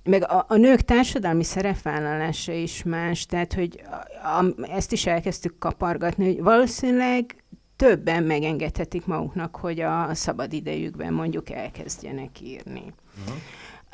[0.04, 3.82] meg a, a nők társadalmi szerepvállalása is más, tehát hogy
[4.22, 7.44] a, a, ezt is elkezdtük kapargatni, hogy valószínűleg
[7.76, 12.92] többen megengedhetik maguknak, hogy a szabad idejükben mondjuk elkezdjenek írni.
[13.20, 13.36] Uh-huh.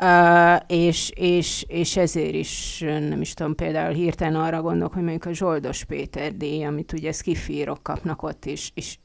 [0.01, 5.25] Uh, és, és, és ezért is, nem is tudom, például hirtelen arra gondolok, hogy mondjuk
[5.25, 8.99] a Zsoldos Péter díj, amit ugye skifírok kapnak ott is, és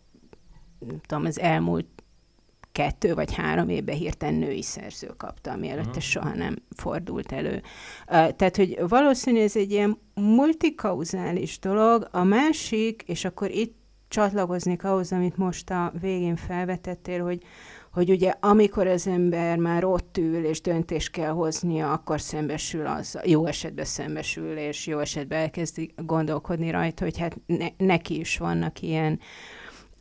[0.80, 2.01] nem tudom, az elmúlt
[2.72, 6.04] kettő vagy három évben hirtelen női szerző kapta, ami előtte uh-huh.
[6.04, 7.62] soha nem fordult elő.
[8.06, 12.08] Tehát, hogy valószínű ez egy ilyen multikauzális dolog.
[12.12, 17.44] A másik, és akkor itt csatlakoznék ahhoz, amit most a végén felvetettél, hogy,
[17.92, 23.20] hogy ugye amikor az ember már ott ül, és döntést kell hoznia, akkor szembesül az,
[23.24, 28.82] jó esetben szembesül, és jó esetben elkezdi gondolkodni rajta, hogy hát ne, neki is vannak
[28.82, 29.20] ilyen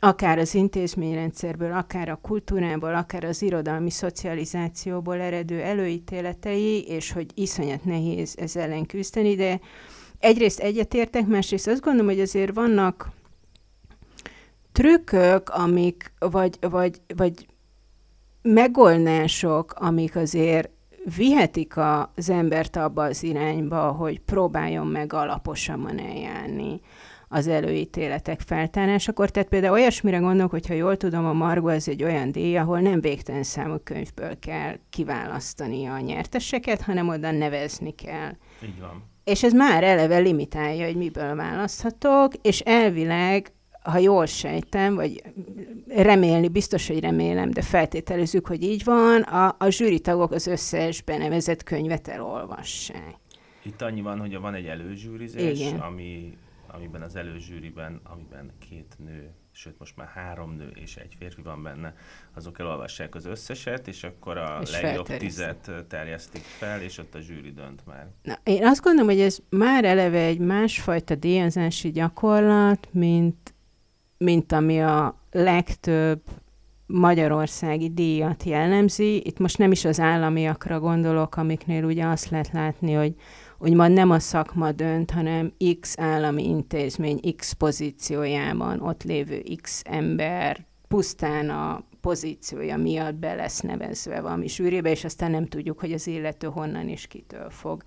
[0.00, 7.84] akár az intézményrendszerből, akár a kultúrából, akár az irodalmi szocializációból eredő előítéletei, és hogy iszonyat
[7.84, 9.60] nehéz ez ellen küzdeni, de
[10.18, 13.08] egyrészt egyetértek, másrészt azt gondolom, hogy azért vannak
[14.72, 17.46] trükkök, amik, vagy, vagy, vagy
[18.42, 20.70] megoldások, amik azért
[21.16, 26.80] vihetik az embert abba az irányba, hogy próbáljon meg alaposabban eljárni
[27.32, 29.30] az előítéletek feltárásakor.
[29.30, 33.00] Tehát például olyasmire gondolok, hogyha jól tudom, a Margo ez egy olyan díj, ahol nem
[33.00, 38.36] végtelen számú könyvből kell kiválasztani a nyerteseket, hanem oda nevezni kell.
[38.64, 39.04] Így van.
[39.24, 45.22] És ez már eleve limitálja, hogy miből választhatok, és elvileg ha jól sejtem, vagy
[45.88, 51.62] remélni, biztos, hogy remélem, de feltételezzük, hogy így van, a, a zsűritagok az összes benevezett
[51.62, 53.14] könyvet elolvassák.
[53.62, 55.78] Itt annyi van, hogy van egy előzsűrizés, Igen.
[55.78, 56.36] ami
[56.72, 61.62] amiben az előzsűriben, amiben két nő, sőt most már három nő és egy férfi van
[61.62, 61.94] benne,
[62.34, 67.20] azok elolvassák az összeset, és akkor a és legjobb tizet terjesztik fel, és ott a
[67.20, 68.08] zsűri dönt már.
[68.22, 73.54] Na, én azt gondolom, hogy ez már eleve egy másfajta díjazási gyakorlat, mint,
[74.18, 76.22] mint ami a legtöbb
[76.86, 79.26] magyarországi díjat jellemzi.
[79.26, 83.14] Itt most nem is az államiakra gondolok, amiknél ugye azt lehet látni, hogy
[83.60, 90.66] úgymond nem a szakma dönt, hanem X állami intézmény X pozíciójában ott lévő X ember
[90.88, 96.06] pusztán a pozíciója miatt be lesz nevezve valami zsűribe, és aztán nem tudjuk, hogy az
[96.06, 97.82] illető honnan és kitől fog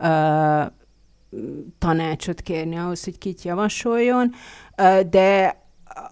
[0.00, 0.66] uh,
[1.78, 4.32] tanácsot kérni ahhoz, hogy kit javasoljon,
[4.82, 5.62] uh, de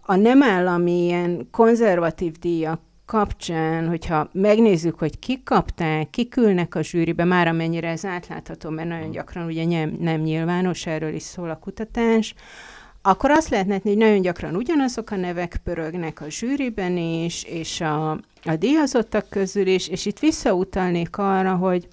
[0.02, 6.82] a nem állami ilyen konzervatív díjak kapcsán, hogyha megnézzük, hogy kik kapták, kik ülnek a
[6.82, 11.50] zsűribe, már amennyire ez átlátható, mert nagyon gyakran ugye nem, nem nyilvános, erről is szól
[11.50, 12.34] a kutatás,
[13.02, 17.80] akkor azt lehet látni, hogy nagyon gyakran ugyanazok a nevek pörögnek a zsűriben is, és
[17.80, 18.10] a,
[18.44, 21.88] a díjazottak közül is, és itt visszautalnék arra, hogy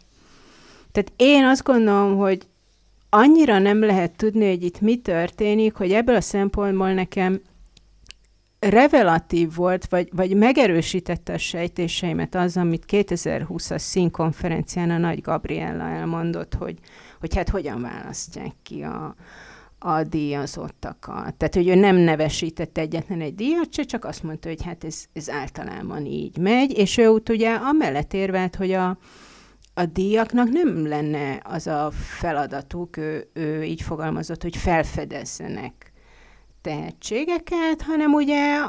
[0.92, 2.48] tehát én azt gondolom, hogy
[3.10, 7.42] annyira nem lehet tudni, hogy itt mi történik, hogy ebből a szempontból nekem
[8.70, 16.54] revelatív volt, vagy, vagy megerősítette a sejtéseimet az, amit 2020-as színkonferencián a Nagy Gabriella elmondott,
[16.54, 16.80] hogy,
[17.20, 19.16] hogy hát hogyan választják ki a,
[19.80, 21.36] a díjazottakat.
[21.36, 25.30] Tehát, hogy ő nem nevesített egyetlen egy díjat, csak azt mondta, hogy hát ez, ez
[25.30, 28.98] általában így megy, és ő úgy ugye amellett érvelt, hogy a,
[29.74, 35.83] a díjaknak nem lenne az a feladatuk, ő, ő így fogalmazott, hogy felfedezzenek
[36.64, 38.60] tehetségeket, hanem ugye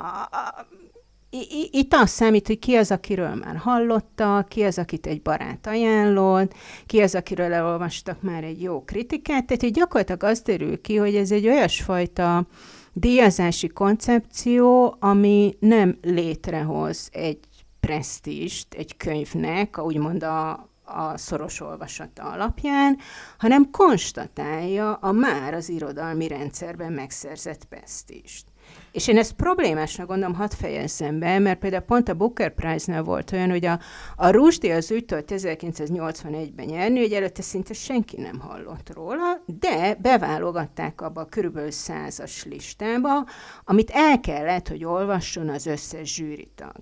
[1.70, 6.54] itt az számít, hogy ki az, akiről már hallotta, ki az, akit egy barát ajánlott,
[6.86, 11.14] ki az, akiről elolvastak már egy jó kritikát, tehát így gyakorlatilag az derül ki, hogy
[11.14, 12.46] ez egy olyasfajta
[12.92, 17.38] díjazási koncepció, ami nem létrehoz egy
[17.80, 22.98] presztíst egy könyvnek, úgymond a, a szoros olvasata alapján,
[23.38, 28.44] hanem konstatálja a már az irodalmi rendszerben megszerzett pesztist.
[28.92, 33.32] És én ezt problémásnak gondolom, hadd fejezzem be, mert például pont a Booker Prize-nál volt
[33.32, 33.80] olyan, hogy a,
[34.16, 41.00] a Rusdi az úgy 1981-ben nyerni, hogy előtte szinte senki nem hallott róla, de beválogatták
[41.00, 43.26] abba a körülbelül százas listába,
[43.64, 46.74] amit el kellett, hogy olvasson az összes zsűritag.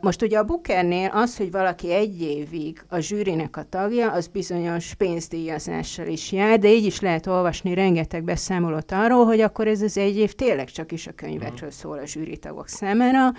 [0.00, 4.94] Most ugye a Bookernél az, hogy valaki egy évig a zsűrinek a tagja, az bizonyos
[4.94, 9.98] pénzdíjazással is jár, de így is lehet olvasni rengeteg beszámolót arról, hogy akkor ez az
[9.98, 13.32] egy év tényleg csak is a könyvekről szól a zsűritagok számára,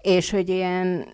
[0.00, 1.06] és hogy ilyen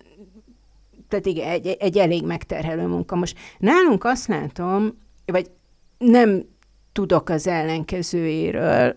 [1.07, 3.15] tehát igen, egy, egy elég megterhelő munka.
[3.15, 5.51] Most nálunk azt látom, vagy
[5.97, 6.43] nem
[6.91, 8.95] tudok az ellenkezőjéről,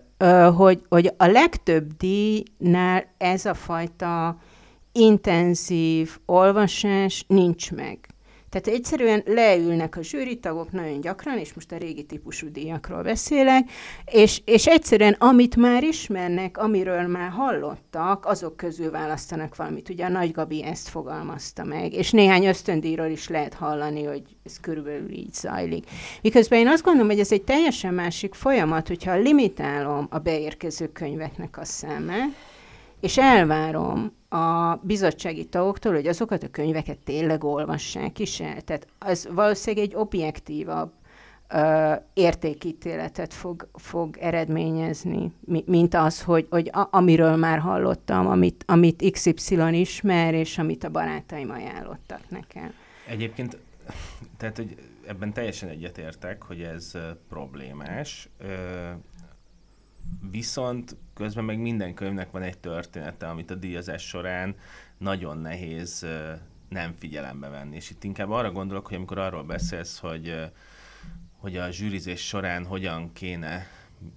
[0.55, 4.37] hogy, hogy a legtöbb díjnál ez a fajta
[4.95, 7.99] intenzív olvasás nincs meg.
[8.55, 13.69] Tehát egyszerűen leülnek a zsűritagok nagyon gyakran, és most a régi típusú díjakról beszélek,
[14.11, 19.89] és, és egyszerűen amit már ismernek, amiről már hallottak, azok közül választanak valamit.
[19.89, 24.59] Ugye a Nagy Gabi ezt fogalmazta meg, és néhány ösztöndíjról is lehet hallani, hogy ez
[24.59, 25.85] körülbelül így zajlik.
[26.21, 31.57] Miközben én azt gondolom, hogy ez egy teljesen másik folyamat, hogyha limitálom a beérkező könyveknek
[31.57, 32.29] a számát,
[33.01, 38.61] és elvárom a bizottsági tagoktól, hogy azokat a könyveket tényleg olvassák is el.
[38.61, 40.91] Tehát az valószínűleg egy objektívabb
[41.49, 45.31] ö, értékítéletet fog, fog eredményezni,
[45.65, 50.89] mint az, hogy, hogy a, amiről már hallottam, amit, amit XY ismer, és amit a
[50.89, 52.73] barátaim ajánlottak nekem.
[53.07, 53.57] Egyébként,
[54.37, 54.75] tehát, hogy
[55.07, 56.91] ebben teljesen egyetértek, hogy ez
[57.29, 58.29] problémás.
[60.31, 64.55] Viszont közben meg minden könyvnek van egy története, amit a díjazás során
[64.97, 66.05] nagyon nehéz
[66.69, 67.75] nem figyelembe venni.
[67.75, 70.51] És itt inkább arra gondolok, hogy amikor arról beszélsz, hogy,
[71.37, 73.67] hogy a zsűrizés során hogyan kéne,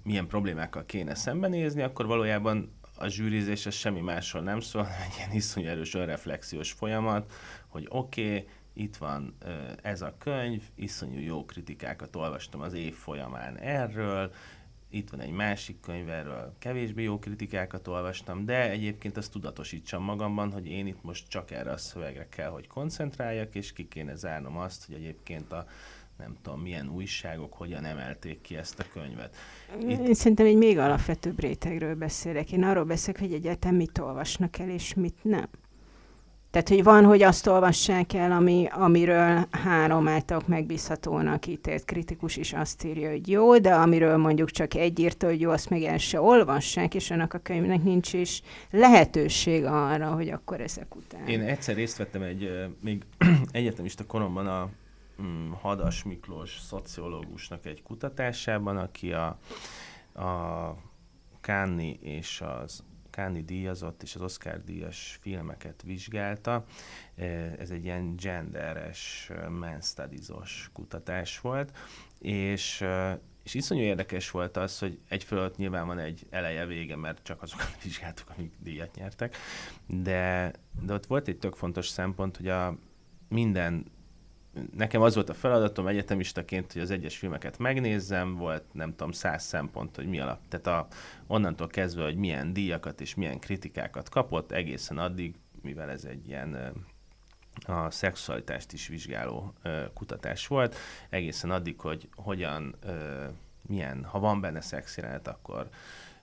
[0.02, 5.32] milyen problémákkal kéne szembenézni, akkor valójában a zsűrizés az semmi másról nem szól, egy ilyen
[5.32, 7.32] iszonyú erős önreflexiós folyamat,
[7.66, 9.36] hogy oké, okay, itt van
[9.82, 14.32] ez a könyv, iszonyú jó kritikákat olvastam az év folyamán erről,
[14.90, 20.52] itt van egy másik könyv, erről kevésbé jó kritikákat olvastam, de egyébként azt tudatosítsam magamban,
[20.52, 24.56] hogy én itt most csak erre a szövegre kell, hogy koncentráljak, és ki kéne zárnom
[24.56, 25.66] azt, hogy egyébként a
[26.18, 29.36] nem tudom, milyen újságok hogyan emelték ki ezt a könyvet.
[29.88, 30.14] Itt...
[30.14, 32.52] Szerintem egy még alapvetőbb rétegről beszélek.
[32.52, 35.48] Én arról beszélek, hogy egyáltalán mit olvasnak el, és mit nem.
[36.50, 42.52] Tehát, hogy van, hogy azt olvassák el, ami, amiről három által megbízhatónak ítélt kritikus is
[42.52, 45.98] azt írja, hogy jó, de amiről mondjuk csak egy írta, hogy jó, azt meg el
[45.98, 51.26] se olvassák, és annak a könyvnek nincs is lehetőség arra, hogy akkor ezek után.
[51.26, 53.04] Én egyszer részt vettem egy, még
[53.50, 54.68] egyetemista koromban a
[55.22, 59.38] mm, Hadas Miklós szociológusnak egy kutatásában, aki a,
[60.14, 60.76] a
[61.40, 62.82] Kánni és az
[63.18, 66.64] Káni díjazott és az Oscar díjas filmeket vizsgálta.
[67.58, 71.76] Ez egy ilyen genderes, man studies kutatás volt,
[72.18, 72.84] és
[73.42, 77.78] és iszonyú érdekes volt az, hogy egyfelől nyilván van egy eleje vége, mert csak azokat
[77.84, 79.36] vizsgáltuk, amik díjat nyertek,
[79.86, 80.52] de,
[80.82, 82.78] de ott volt egy tök fontos szempont, hogy a
[83.28, 83.84] minden
[84.76, 89.44] nekem az volt a feladatom egyetemistaként, hogy az egyes filmeket megnézzem, volt nem tudom száz
[89.44, 90.40] szempont, hogy mi alap.
[90.48, 90.86] Tehát a,
[91.26, 96.72] onnantól kezdve, hogy milyen díjakat és milyen kritikákat kapott, egészen addig, mivel ez egy ilyen
[97.66, 100.76] a szexualitást is vizsgáló ö, kutatás volt,
[101.08, 103.24] egészen addig, hogy hogyan, ö,
[103.62, 105.68] milyen, ha van benne szexjelenet, akkor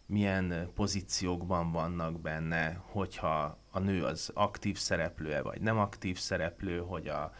[0.06, 7.08] milyen pozíciókban vannak benne, hogyha a nő az aktív szereplője, vagy nem aktív szereplő, hogy
[7.08, 7.34] a,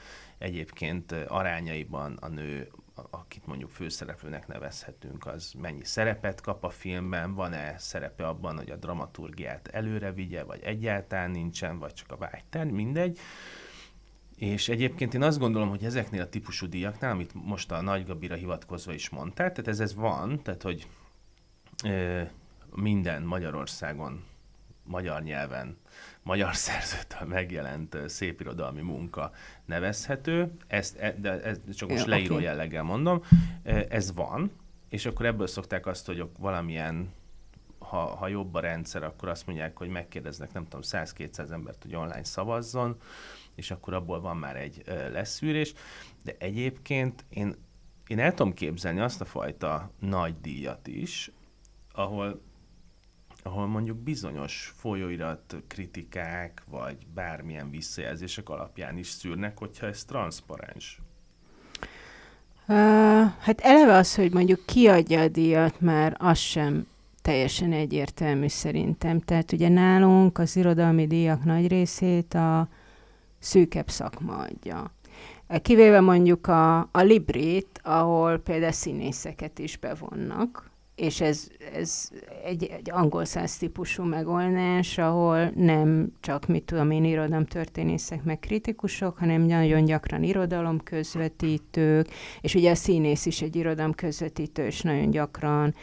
[0.46, 2.72] egyébként arányaiban a nő,
[3.10, 8.76] akit mondjuk főszereplőnek nevezhetünk, az mennyi szerepet kap a filmben, van-e szerepe abban, hogy a
[8.76, 13.20] dramaturgiát előre vigye, vagy egyáltalán nincsen, vagy csak a vágytán, mindegy.
[14.36, 18.36] És egyébként én azt gondolom, hogy ezeknél a típusú díjaknál, amit most a Nagy Gabira
[18.36, 20.88] hivatkozva is mondtál, tehát ez, ez van, tehát hogy
[21.84, 22.22] ö,
[22.76, 24.24] minden Magyarországon,
[24.84, 25.78] magyar nyelven
[26.26, 29.32] magyar szerzőtől megjelent szépirodalmi munka
[29.66, 32.46] nevezhető, ezt, e, de ez csak most ja, leíró okay.
[32.46, 33.24] jelleggel mondom,
[33.90, 34.52] ez van,
[34.90, 37.14] és akkor ebből szokták azt, hogy valamilyen
[37.80, 41.96] ha, ha jobb a rendszer, akkor azt mondják, hogy megkérdeznek, nem tudom, 100-200 embert, hogy
[41.96, 42.98] online szavazzon,
[43.56, 45.74] és akkor abból van már egy leszűrés.
[46.24, 47.56] De egyébként én,
[48.08, 51.32] én el tudom képzelni azt a fajta nagy díjat is,
[51.94, 52.42] ahol
[53.46, 61.00] ahol mondjuk bizonyos folyóirat kritikák, vagy bármilyen visszajelzések alapján is szűrnek, hogyha ez transzparens?
[62.68, 62.76] Uh,
[63.40, 66.88] hát eleve az, hogy mondjuk kiadja a díjat, már az sem
[67.22, 69.20] teljesen egyértelmű szerintem.
[69.20, 72.68] Tehát ugye nálunk az irodalmi díjak nagy részét a
[73.40, 74.92] szűkebb szakma adja.
[75.62, 82.10] Kivéve mondjuk a, a Librit, ahol például színészeket is bevonnak, és ez, ez
[82.44, 89.18] egy, egy angol száz típusú megoldás, ahol nem csak, mit tudom én, irodalomtörténészek meg kritikusok,
[89.18, 92.08] hanem nagyon gyakran irodalom közvetítők,
[92.42, 95.76] és ugye a színész is egy irodalom közvetítő, és nagyon gyakran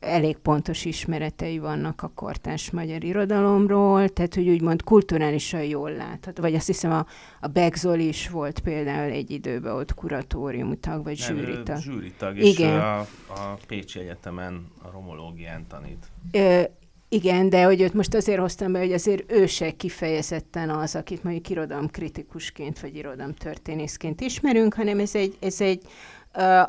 [0.00, 6.42] elég pontos ismeretei vannak a kortás magyar irodalomról, tehát hogy úgymond kulturálisan jól látható.
[6.42, 7.06] Vagy azt hiszem a,
[7.40, 11.78] a Begzol is volt például egy időben ott kuratóriumtag, vagy zsűritag.
[11.78, 12.80] Zsűritag, és Igen.
[12.80, 16.06] A, a Pécsi Egyetemen a romológián tanít.
[16.32, 16.62] Ö,
[17.10, 21.22] igen, de hogy őt most azért hoztam be, hogy azért ő se kifejezetten az, akit
[21.22, 25.82] mondjuk irodalomkritikusként vagy irodalomtörténészként ismerünk, hanem ez egy, ez egy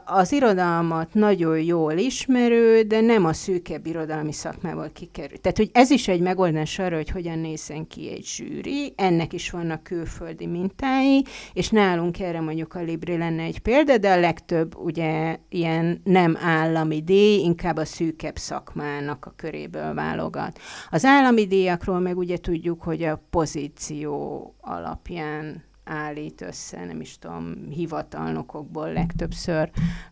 [0.05, 5.37] az irodalmat nagyon jól ismerő, de nem a szűkebb irodalmi szakmából kikerül.
[5.37, 9.49] Tehát, hogy ez is egy megoldás arra, hogy hogyan nézzen ki egy zsűri, ennek is
[9.49, 14.77] vannak külföldi mintái, és nálunk erre mondjuk a Libri lenne egy példa, de a legtöbb
[14.77, 20.59] ugye ilyen nem állami díj, inkább a szűkebb szakmának a köréből válogat.
[20.89, 27.55] Az állami díjakról meg ugye tudjuk, hogy a pozíció alapján állít össze, nem is tudom,
[27.69, 29.69] hivatalnokokból legtöbbször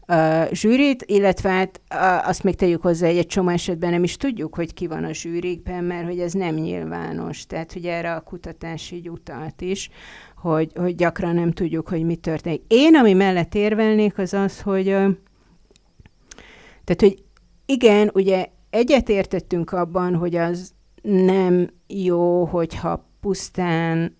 [0.08, 4.18] uh, zsűrit, illetve hát uh, azt még tegyük hozzá, hogy egy csomó esetben nem is
[4.18, 8.22] tudjuk, hogy ki van a zsűrikben, mert hogy ez nem nyilvános, tehát hogy erre a
[8.22, 9.90] kutatás így utalt is,
[10.36, 12.62] hogy, hogy gyakran nem tudjuk, hogy mi történik.
[12.68, 15.10] Én, ami mellett érvelnék, az az, hogy uh,
[16.84, 17.24] tehát, hogy
[17.66, 24.18] igen, ugye egyetértettünk abban, hogy az nem jó, hogyha pusztán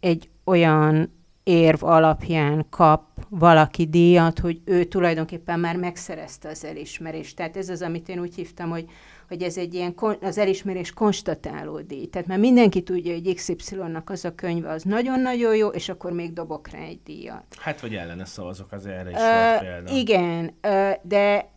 [0.00, 7.36] egy olyan érv alapján kap valaki díjat, hogy ő tulajdonképpen már megszerezte az elismerést.
[7.36, 8.84] Tehát ez az, amit én úgy hívtam, hogy,
[9.28, 12.06] hogy ez egy ilyen az elismerés konstatáló díj.
[12.06, 16.32] Tehát már mindenki tudja, hogy XY-nak az a könyve az nagyon-nagyon jó, és akkor még
[16.32, 17.44] dobok rá egy díjat.
[17.58, 19.92] Hát, vagy ellene szavazok, az erre is uh, volt példa.
[19.92, 21.50] Igen, uh, de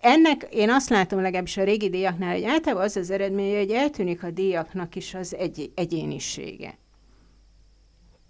[0.00, 4.22] ennek én azt látom legalábbis a régi díjaknál, hogy általában az az eredmény, hogy eltűnik
[4.22, 6.78] a díjaknak is az egy, egyénisége.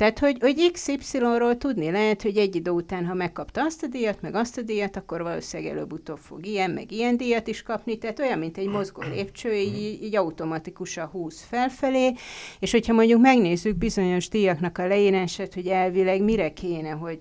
[0.01, 4.23] Tehát, hogy, hogy XY-ról tudni lehet, hogy egy idő után, ha megkapta azt a díjat,
[4.23, 7.99] meg azt a díjat, akkor valószínűleg előbb-utóbb fog ilyen, meg ilyen díjat is kapni.
[7.99, 12.13] Tehát olyan, mint egy mozgó lépcső, így, így automatikusan húz felfelé.
[12.59, 17.19] És hogyha mondjuk megnézzük bizonyos díjaknak a leírását, hogy elvileg mire kéne, hogy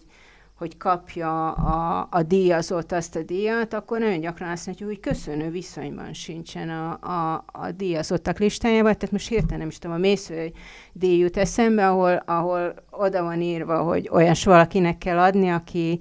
[0.59, 5.49] hogy kapja a, a díjazott azt a díjat, akkor nagyon gyakran azt mondja, hogy köszönő
[5.49, 8.93] viszonyban sincsen a, a, a díjazottak listájával.
[8.93, 10.51] Tehát most hirtelen nem is tudom, a mésző
[10.93, 15.99] díj jut eszembe, ahol, ahol oda van írva, hogy olyas valakinek kell adni, aki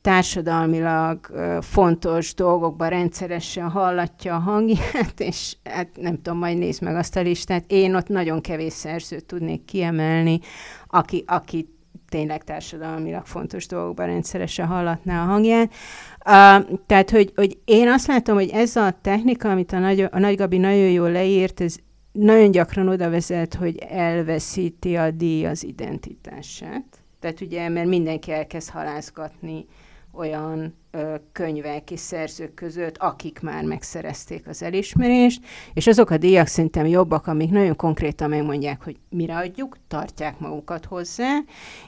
[0.00, 1.26] társadalmilag
[1.60, 7.20] fontos dolgokban rendszeresen hallatja a hangját, és hát nem tudom, majd nézd meg azt a
[7.20, 7.64] listát.
[7.66, 10.40] Én ott nagyon kevés szerzőt tudnék kiemelni,
[10.86, 11.75] aki, aki
[12.16, 15.72] tényleg társadalmilag fontos dolgokban rendszeresen hallatná a hangját.
[16.18, 20.18] Uh, tehát, hogy, hogy én azt látom, hogy ez a technika, amit a Nagy, a
[20.18, 21.76] Nagy Gabi nagyon jól leírt, ez
[22.12, 26.84] nagyon gyakran oda vezet, hogy elveszíti a díj az identitását.
[27.20, 29.66] Tehát ugye, mert mindenki elkezd halászgatni
[30.12, 30.74] olyan
[31.32, 35.44] könyvek és szerzők között, akik már megszerezték az elismerést,
[35.74, 40.84] és azok a díjak szerintem jobbak, amik nagyon konkrétan megmondják, hogy mire adjuk, tartják magukat
[40.84, 41.38] hozzá,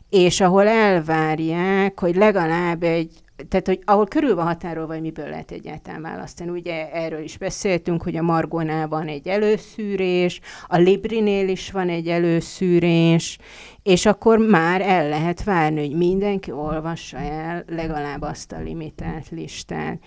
[0.09, 3.11] és ahol elvárják, hogy legalább egy
[3.49, 6.51] tehát, hogy ahol körül van határolva, hogy miből lehet egyáltalán választani.
[6.51, 12.09] Ugye erről is beszéltünk, hogy a Margonál van egy előszűrés, a Librinél is van egy
[12.09, 13.39] előszűrés,
[13.83, 19.99] és akkor már el lehet várni, hogy mindenki olvassa el legalább azt a limitált listát.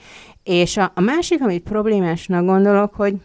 [0.44, 3.16] És a, a másik, amit problémásnak gondolok, hogy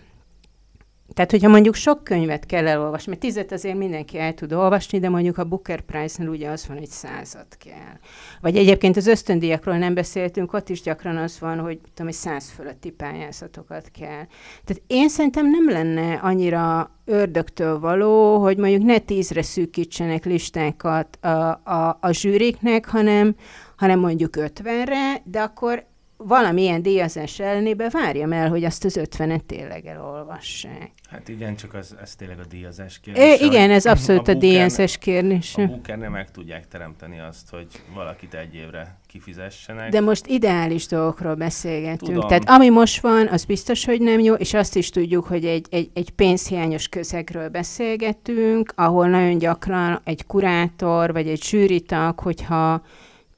[1.17, 5.09] tehát, hogyha mondjuk sok könyvet kell elolvasni, mert tizet azért mindenki el tud olvasni, de
[5.09, 7.97] mondjuk a Booker Prize-nál ugye az van, hogy százat kell.
[8.41, 12.51] Vagy egyébként az ösztöndíjakról nem beszéltünk, ott is gyakran az van, hogy tudom, hogy száz
[12.51, 14.27] fölötti pályázatokat kell.
[14.65, 21.61] Tehát én szerintem nem lenne annyira ördögtől való, hogy mondjuk ne tízre szűkítsenek listákat a,
[21.65, 23.35] a, a zsűriknek, hanem,
[23.77, 25.87] hanem mondjuk ötvenre, de akkor
[26.17, 30.91] valamilyen díjazás ellenében várjam el, hogy azt az ötvenet tényleg elolvassák.
[31.11, 33.27] Hát igen, csak az, ez tényleg a díjazás kérdése.
[33.27, 35.63] É, igen, ez abszolút a, a díjazás kérdése.
[35.63, 39.91] A booker meg tudják teremteni azt, hogy valakit egy évre kifizessenek.
[39.91, 42.13] De most ideális dolgokról beszélgetünk.
[42.13, 42.29] Tudom.
[42.29, 45.67] Tehát ami most van, az biztos, hogy nem jó, és azt is tudjuk, hogy egy,
[45.71, 52.83] egy, egy pénzhiányos közegről beszélgetünk, ahol nagyon gyakran egy kurátor, vagy egy zsűritag, hogyha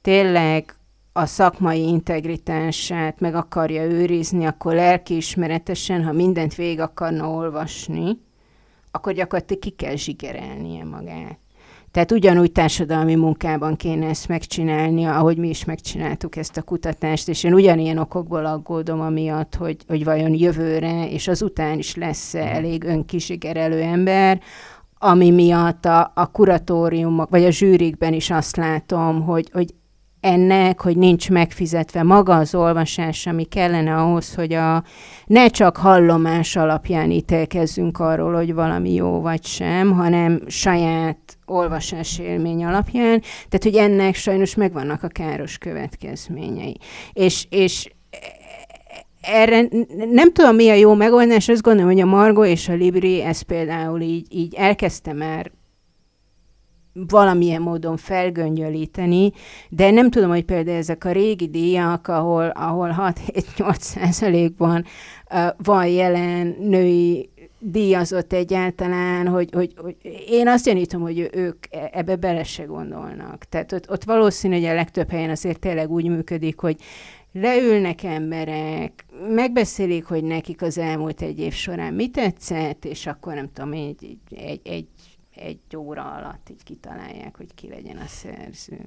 [0.01, 0.73] tényleg
[1.13, 8.17] a szakmai integritását meg akarja őrizni, akkor lelkiismeretesen, ha mindent végig akarna olvasni,
[8.91, 11.39] akkor gyakorlatilag ki kell zsigerelnie magát.
[11.91, 17.43] Tehát ugyanúgy társadalmi munkában kéne ezt megcsinálni, ahogy mi is megcsináltuk ezt a kutatást, és
[17.43, 22.43] én ugyanilyen okokból aggódom amiatt, hogy, hogy vajon jövőre, és azután is lesz mhm.
[22.43, 24.41] elég önkisigerelő ember,
[24.97, 29.73] ami miatt a, a kuratóriumok, vagy a zsűrikben is azt látom, hogy, hogy
[30.21, 34.83] ennek, hogy nincs megfizetve maga az olvasás, ami kellene ahhoz, hogy a,
[35.25, 42.65] ne csak hallomás alapján ítélkezzünk arról, hogy valami jó vagy sem, hanem saját olvasás élmény
[42.65, 43.21] alapján.
[43.21, 46.77] Tehát, hogy ennek sajnos megvannak a káros következményei.
[47.13, 47.91] És, és
[49.21, 49.67] erre
[50.11, 53.43] nem tudom, mi a jó megoldás, azt gondolom, hogy a Margo és a Libri ezt
[53.43, 55.51] például így, így elkezdte már
[56.93, 59.31] valamilyen módon felgöngyölíteni,
[59.69, 64.85] de nem tudom, hogy például ezek a régi díjak, ahol, ahol 6-7-8 százalékban
[65.31, 67.29] uh, van jelen női
[67.59, 69.95] díjazott egyáltalán, hogy, hogy, hogy
[70.27, 73.43] én azt gyanítom, hogy ők e, ebbe bele se gondolnak.
[73.43, 76.75] Tehát ott, ott valószínű, hogy a legtöbb helyen azért tényleg úgy működik, hogy
[77.33, 83.49] leülnek emberek, megbeszélik, hogy nekik az elmúlt egy év során mi tetszett, és akkor nem
[83.53, 84.87] tudom, egy, egy, egy egy
[85.77, 88.77] óra alatt így kitalálják, hogy ki legyen a szerző.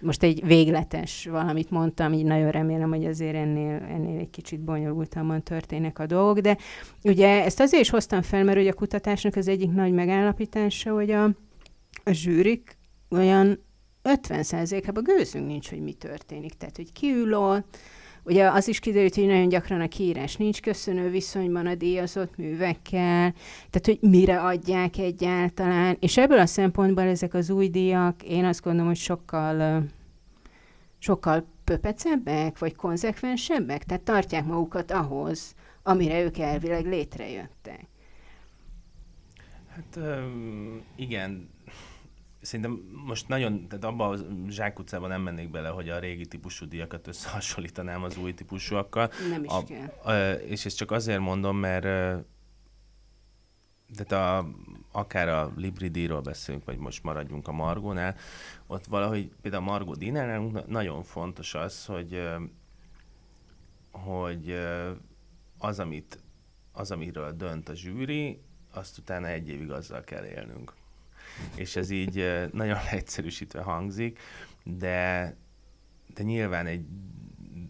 [0.00, 5.42] Most egy végletes valamit mondtam, így nagyon remélem, hogy azért ennél, ennél egy kicsit bonyolultabban
[5.42, 6.56] történnek a dolgok, de
[7.04, 11.10] ugye ezt azért is hoztam fel, mert ugye a kutatásnak az egyik nagy megállapítása, hogy
[11.10, 11.24] a,
[12.04, 12.78] a zsűrik
[13.10, 13.64] olyan
[14.04, 16.54] 50%-ában gőzünk nincs, hogy mi történik.
[16.54, 17.76] Tehát, hogy kiül ott,
[18.26, 23.34] Ugye az is kiderült, hogy nagyon gyakran a kiírás nincs köszönő viszonyban a díjazott művekkel,
[23.70, 28.62] tehát hogy mire adják egyáltalán, és ebből a szempontból ezek az új díjak, én azt
[28.62, 29.84] gondolom, hogy sokkal,
[30.98, 37.86] sokkal pöpecebbek, vagy konzekvensebbek, tehát tartják magukat ahhoz, amire ők elvileg létrejöttek.
[39.68, 39.98] Hát
[40.96, 41.48] igen,
[42.46, 47.06] szerintem most nagyon, tehát abban a zsákutcában nem mennék bele, hogy a régi típusú díjakat
[47.06, 49.10] összehasonlítanám az új típusúakkal.
[49.30, 49.86] Nem is a, kell.
[50.02, 51.82] A, és ezt csak azért mondom, mert
[53.94, 54.48] tehát a,
[54.92, 58.16] akár a Libri díjról beszélünk, vagy most maradjunk a Margónál,
[58.66, 62.28] ott valahogy például a Margó díjnál nagyon fontos az, hogy
[63.90, 64.58] hogy
[65.58, 66.22] az, amit,
[66.72, 68.40] az, amiről dönt a zsűri,
[68.72, 70.72] azt utána egy évig azzal kell élnünk
[71.54, 74.20] és ez így nagyon leegyszerűsítve hangzik,
[74.64, 75.36] de,
[76.14, 76.86] de nyilván egy,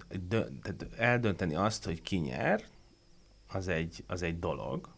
[0.08, 2.64] egy dö, tehát eldönteni azt, hogy ki nyer,
[3.48, 4.88] az egy, az egy dolog,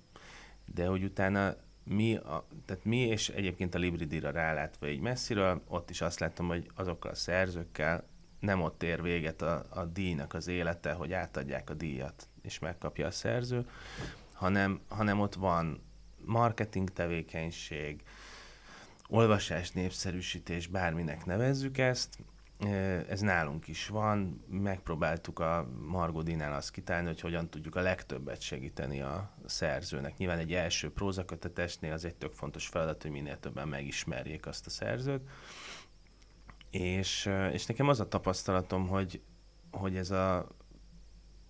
[0.75, 1.55] de hogy utána
[1.85, 6.47] mi, a, tehát mi, és egyébként a Libridira rálátva így messziről, ott is azt láttam,
[6.47, 8.05] hogy azokkal a szerzőkkel
[8.41, 13.07] nem ott ér véget a, a díjnak az élete, hogy átadják a díjat, és megkapja
[13.07, 13.67] a szerző,
[14.33, 15.83] hanem, hanem ott van
[16.25, 18.03] marketing tevékenység,
[19.09, 22.19] olvasás, népszerűsítés, bárminek nevezzük ezt,
[23.09, 29.01] ez nálunk is van, megpróbáltuk a Margodinál azt kitálni, hogy hogyan tudjuk a legtöbbet segíteni
[29.01, 30.17] a szerzőnek.
[30.17, 34.71] Nyilván egy első prózakötetesnél az egy tök fontos feladat, hogy minél többen megismerjék azt a
[34.71, 35.29] szerzőt.
[36.71, 39.21] És, és nekem az a tapasztalatom, hogy,
[39.71, 40.49] hogy ez a,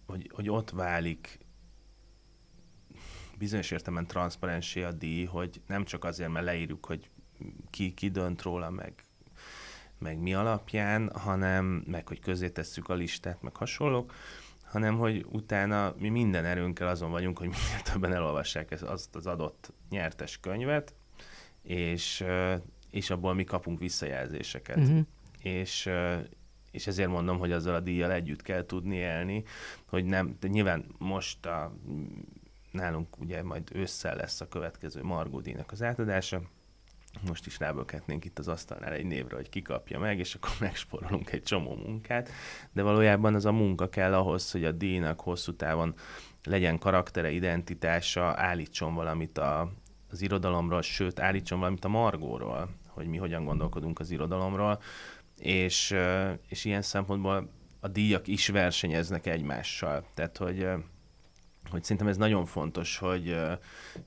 [0.06, 1.38] hogy, hogy ott válik
[3.38, 7.10] bizonyos értelemben transzparensé a díj, hogy nem csak azért, mert leírjuk, hogy
[7.70, 8.92] ki, ki dönt róla, meg,
[9.98, 14.14] meg mi alapján, hanem meg, hogy közé tesszük a listát, meg hasonlók,
[14.64, 19.26] hanem hogy utána mi minden erőnkkel azon vagyunk, hogy minél többen elolvassák ezt, azt az
[19.26, 20.94] adott nyertes könyvet,
[21.62, 22.24] és,
[22.90, 24.76] és abból mi kapunk visszajelzéseket.
[24.76, 25.00] Uh-huh.
[25.42, 25.90] És,
[26.70, 29.44] és ezért mondom, hogy azzal a díjjal együtt kell tudni élni,
[29.86, 31.74] hogy nem, de nyilván most a,
[32.70, 36.42] nálunk ugye majd ősszel lesz a következő Margó díjnak az átadása,
[37.26, 41.42] most is rábökhetnénk itt az asztalnál egy névre, hogy kikapja meg, és akkor megsporolunk egy
[41.42, 42.30] csomó munkát,
[42.72, 45.94] de valójában az a munka kell ahhoz, hogy a díjnak hosszú távon
[46.44, 49.72] legyen karaktere, identitása, állítson valamit a,
[50.10, 54.80] az irodalomról, sőt, állítson valamit a margóról, hogy mi hogyan gondolkodunk az irodalomról,
[55.38, 55.94] és,
[56.48, 57.50] és ilyen szempontból
[57.80, 60.04] a díjak is versenyeznek egymással.
[60.14, 60.68] Tehát, hogy
[61.70, 63.36] hogy szerintem ez nagyon fontos, hogy,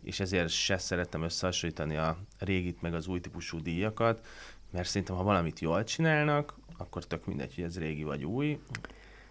[0.04, 4.26] és ezért se szerettem összehasonlítani a régit meg az új típusú díjakat,
[4.72, 8.60] mert szerintem, ha valamit jól csinálnak, akkor tök mindegy, hogy ez régi vagy új,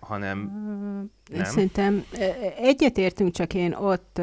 [0.01, 0.39] hanem
[1.31, 1.45] nem.
[1.45, 2.05] Szerintem
[2.57, 4.21] egyetértünk, csak én ott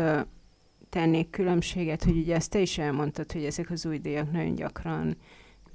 [0.90, 5.18] tennék különbséget, hogy ugye ezt te is elmondtad, hogy ezek az új díjak nagyon gyakran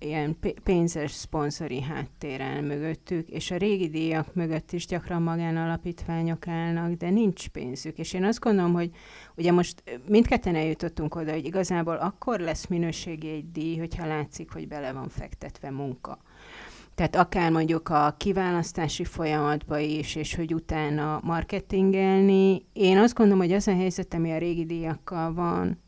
[0.03, 6.93] ilyen pénzes szponzori háttér áll mögöttük, és a régi díjak mögött is gyakran magánalapítványok állnak,
[6.93, 7.99] de nincs pénzük.
[7.99, 8.91] És én azt gondolom, hogy
[9.37, 14.69] ugye most mindketten eljutottunk oda, hogy igazából akkor lesz minőségi egy díj, hogyha látszik, hogy
[14.69, 16.19] bele van fektetve munka.
[16.95, 22.67] Tehát akár mondjuk a kiválasztási folyamatba is, és hogy utána marketingelni.
[22.73, 25.79] Én azt gondolom, hogy az a helyzet, ami a régi díjakkal van,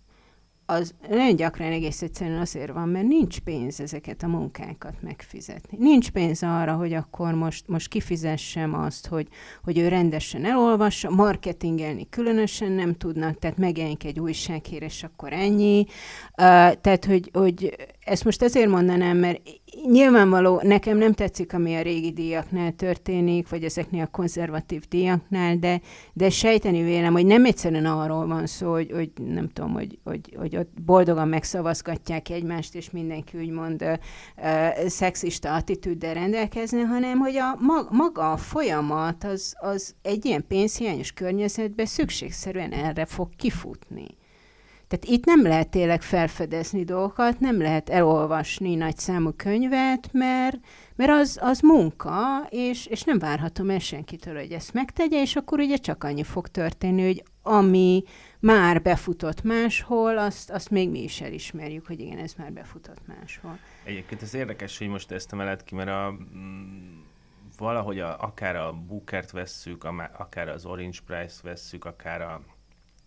[0.66, 5.76] az nagyon gyakran egész egyszerűen azért van, mert nincs pénz ezeket a munkákat megfizetni.
[5.80, 9.28] Nincs pénz arra, hogy akkor most, most kifizessem azt, hogy,
[9.64, 15.84] hogy ő rendesen elolvassa, marketingelni különösen nem tudnak, tehát megjelenik egy újsághír, és akkor ennyi.
[15.88, 19.40] Uh, tehát, hogy, hogy ezt most ezért mondanám, mert
[19.90, 25.80] nyilvánvaló, nekem nem tetszik, ami a régi díjaknál történik, vagy ezeknél a konzervatív díjaknál, de,
[26.12, 30.36] de sejteni vélem, hogy nem egyszerűen arról van szó, hogy, hogy nem tudom, hogy, hogy,
[30.38, 33.92] hogy ott boldogan megszavazgatják egymást, és mindenki úgymond uh,
[34.36, 37.58] uh, szexista attitűddel rendelkezne, hanem hogy a
[37.90, 44.06] maga a folyamat az, az egy ilyen pénzhiányos környezetben szükségszerűen erre fog kifutni.
[44.94, 50.56] Tehát itt nem lehet tényleg felfedezni dolgokat, nem lehet elolvasni nagy számú könyvet, mert,
[50.96, 55.58] mert az, az munka, és, és nem várhatom el senkitől, hogy ezt megtegye, és akkor
[55.58, 58.04] ugye csak annyi fog történni, hogy ami
[58.40, 63.58] már befutott máshol, azt, azt még mi is elismerjük, hogy igen, ez már befutott máshol.
[63.84, 67.00] Egyébként ez érdekes, hogy most ezt emeled ki, mert a, mm,
[67.58, 72.40] valahogy a, akár a Bookert vesszük, akár az Orange Price vesszük, akár a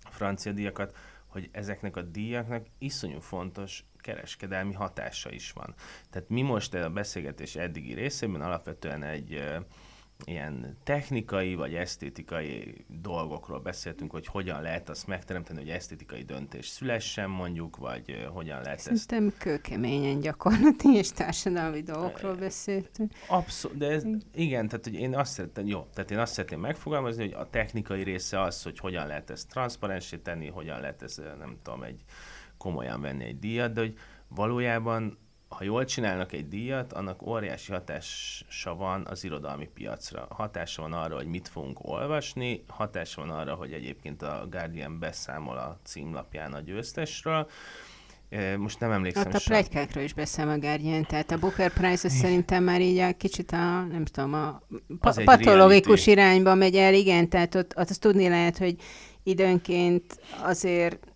[0.10, 0.96] francia díjakat,
[1.28, 5.76] hogy ezeknek a díjaknak iszonyú fontos kereskedelmi hatása is van.
[6.10, 9.44] Tehát mi most a beszélgetés eddigi részében alapvetően egy
[10.26, 17.30] ilyen technikai vagy esztétikai dolgokról beszéltünk, hogy hogyan lehet azt megteremteni, hogy esztétikai döntés szülessen
[17.30, 19.38] mondjuk, vagy hogyan lehet Szerintem ezt...
[19.38, 23.12] kőkeményen gyakorlati és társadalmi dolgokról beszéltünk.
[23.28, 24.04] Abszolút, de ez,
[24.34, 28.04] igen, tehát hogy én azt szeretném, jó, tehát én azt szeretném megfogalmazni, hogy a technikai
[28.04, 32.04] része az, hogy hogyan lehet ezt transzparensé tenni, hogyan lehet ezt, nem tudom, egy
[32.58, 33.98] komolyan venni egy díjat, de hogy
[34.28, 35.18] valójában
[35.50, 40.28] ha jól csinálnak egy díjat, annak óriási hatása van az irodalmi piacra.
[40.30, 45.58] Hatása van arra, hogy mit fogunk olvasni, hatása van arra, hogy egyébként a Guardian beszámol
[45.58, 47.50] a címlapján a győztesről.
[48.58, 52.64] Most nem emlékszem Hát a plegykákról is beszél a Guardian, tehát a Booker Prize szerintem
[52.64, 54.62] már így a kicsit a, nem tudom, a
[55.00, 56.12] pa- patológikus reality.
[56.12, 58.76] irányba megy el, igen, tehát ott, ott azt tudni lehet, hogy
[59.24, 61.08] időnként azért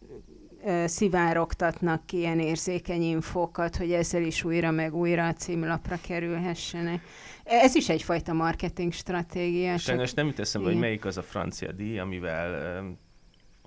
[0.85, 7.01] szivárogtatnak ki ilyen érzékeny infókat, hogy ezzel is újra meg újra a címlapra kerülhessenek.
[7.43, 9.77] Ez is egyfajta marketing stratégia.
[9.77, 10.15] Sajnos csak...
[10.15, 12.83] nem jut eszembe, hogy melyik az a francia díj, amivel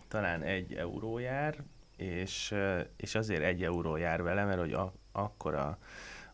[0.09, 1.65] talán egy euró jár,
[1.97, 5.79] és, uh, és azért egy euró jár vele, mert hogy a, akkora,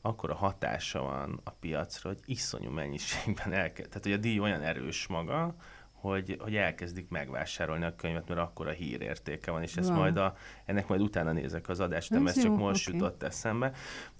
[0.00, 3.88] akkora hatása van a piacra, hogy iszonyú mennyiségben elkezd.
[3.88, 5.54] Tehát, hogy a díj olyan erős maga,
[6.01, 10.36] hogy, hogy elkezdik megvásárolni a könyvet, mert akkor a hírértéke van, és ezt majd a,
[10.64, 13.01] ennek majd utána nézek az adást, nem ez, ez csak most okay.
[13.01, 13.72] jutott eszembe.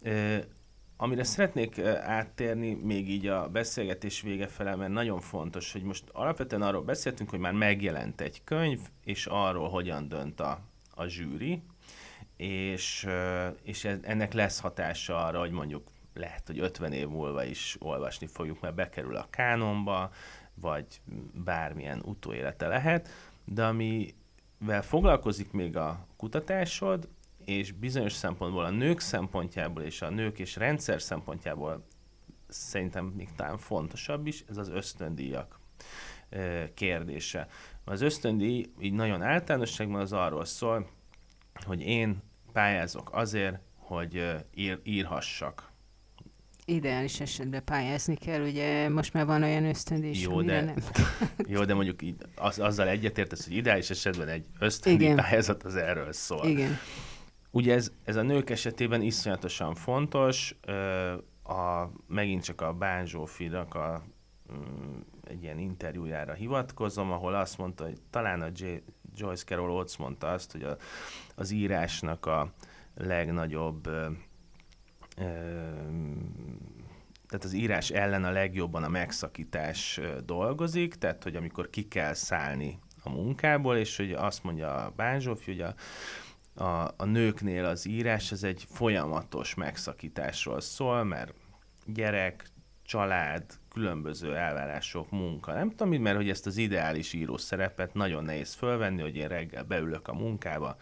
[0.03, 0.41] E,
[0.97, 6.63] amire szeretnék áttérni még így a beszélgetés vége fele, mert nagyon fontos, hogy most alapvetően
[6.63, 10.61] arról beszéltünk, hogy már megjelent egy könyv, és arról hogyan dönt a,
[10.95, 11.63] a zsűri,
[12.37, 13.07] és,
[13.63, 18.61] és ennek lesz hatása arra, hogy mondjuk lehet, hogy 50 év múlva is olvasni fogjuk,
[18.61, 20.11] mert bekerül a kánonba,
[20.61, 21.01] vagy
[21.45, 23.09] bármilyen utóélete lehet,
[23.45, 27.09] de amivel foglalkozik még a kutatásod,
[27.45, 31.85] és bizonyos szempontból a nők szempontjából és a nők és rendszer szempontjából
[32.49, 35.61] szerintem még talán fontosabb is, ez az ösztöndíjak
[36.75, 37.49] kérdése.
[37.85, 40.89] Az ösztöndíj így nagyon általánosságban az arról szól,
[41.65, 45.70] hogy én pályázok azért, hogy ír, írhassak
[46.71, 50.75] ideális esetben pályázni kell, ugye most már van olyan ösztöndíj, jó, de, nem
[51.47, 56.13] Jó, de mondjuk így, az, azzal egyetértesz, hogy ideális esetben egy ösztöndíj pályázat az erről
[56.13, 56.47] szól.
[56.47, 56.79] Igen.
[57.51, 60.57] Ugye ez, ez a nők esetében iszonyatosan fontos,
[61.43, 64.03] a, megint csak a Bán Zsófinak a,
[64.53, 68.65] mm, egy ilyen interjújára hivatkozom, ahol azt mondta, hogy talán a J,
[69.17, 70.77] Joyce Carol Oates mondta azt, hogy a,
[71.35, 72.53] az írásnak a
[72.95, 73.89] legnagyobb
[77.27, 82.79] tehát az írás ellen a legjobban a megszakítás dolgozik, tehát hogy amikor ki kell szállni
[83.03, 85.75] a munkából, és hogy azt mondja a Bánzsófi, hogy a,
[86.65, 91.35] a, a nőknél az írás ez egy folyamatos megszakításról szól, mert
[91.87, 92.51] gyerek,
[92.83, 95.53] család, különböző elvárások, munka.
[95.53, 99.65] Nem tudom, mert hogy ezt az ideális író szerepet nagyon nehéz fölvenni, hogy én reggel
[99.65, 100.77] beülök a munkába,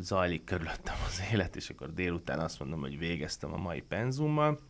[0.00, 4.60] zajlik körülöttem az élet, és akkor délután azt mondom, hogy végeztem a mai penzummal.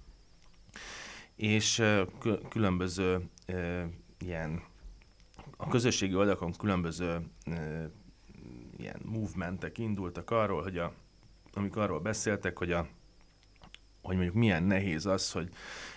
[1.37, 1.83] És
[2.49, 3.29] különböző
[4.19, 4.63] ilyen
[5.57, 7.21] a közösségi oldalakon különböző
[8.77, 10.93] ilyen movementek indultak arról, hogy a,
[11.55, 12.87] amik arról beszéltek, hogy a
[14.03, 15.49] hogy mondjuk milyen nehéz az, hogy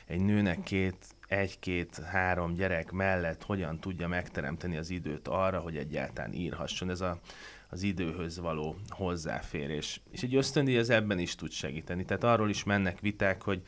[0.05, 6.89] egy nőnek két, egy-két-három gyerek mellett hogyan tudja megteremteni az időt arra, hogy egyáltalán írhasson.
[6.89, 7.19] Ez a,
[7.73, 10.01] az időhöz való hozzáférés.
[10.11, 12.05] És egy ösztöndíj ez ebben is tud segíteni.
[12.05, 13.61] Tehát arról is mennek viták, hogy,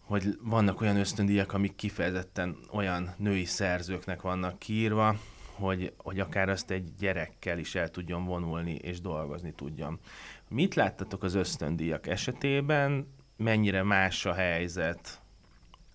[0.00, 5.16] hogy vannak olyan ösztöndíjak, amik kifejezetten olyan női szerzőknek vannak kiírva,
[5.52, 9.98] hogy, hogy akár azt egy gyerekkel is el tudjon vonulni és dolgozni tudjon.
[10.48, 13.06] Mit láttatok az ösztöndíjak esetében?
[13.36, 15.20] Mennyire más a helyzet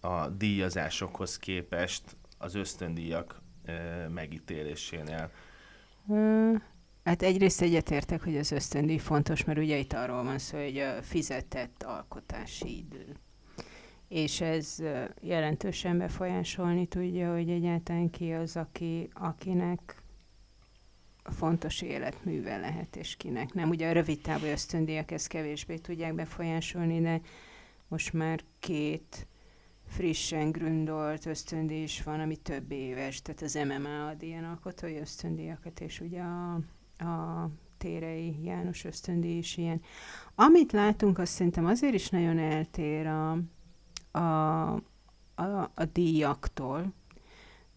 [0.02, 2.04] a díjazásokhoz képest
[2.38, 3.42] az ösztöndíjak
[4.14, 5.32] megítélésénél?
[7.10, 11.02] Hát egyrészt egyetértek, hogy az ösztöndíj fontos, mert ugye itt arról van szó, hogy a
[11.02, 13.16] fizetett alkotási idő.
[14.08, 14.76] És ez
[15.22, 20.02] jelentősen befolyásolni tudja, hogy egyáltalán ki az, aki, akinek
[21.24, 23.70] fontos életműve lehet, és kinek nem.
[23.70, 27.22] Ugye a rövid távú ösztöndíjak ezt kevésbé tudják befolyásolni, de
[27.88, 29.28] most már két
[29.88, 35.80] frissen grundolt ösztöndíj is van, ami több éves, tehát az MMA ad ilyen alkotói ösztöndíjakat,
[35.80, 36.60] és ugye a,
[37.00, 39.82] a Térei János ösztöndíj is ilyen.
[40.36, 43.32] Amit látunk, azt szerintem azért is nagyon eltér a,
[44.12, 44.74] a,
[45.36, 46.94] a, a díjaktól,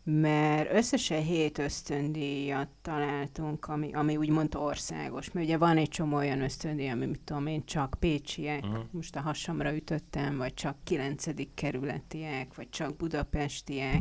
[0.05, 6.41] mert összesen hét ösztöndíjat találtunk, ami, ami úgymond országos, mert ugye van egy csomó olyan
[6.41, 8.85] ösztöndíj, ami mit tudom én, csak pécsiek, uh-huh.
[8.91, 14.01] most a hasamra ütöttem, vagy csak kilencedik kerületiek, vagy csak budapestiek,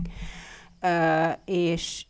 [0.81, 2.05] uh, és,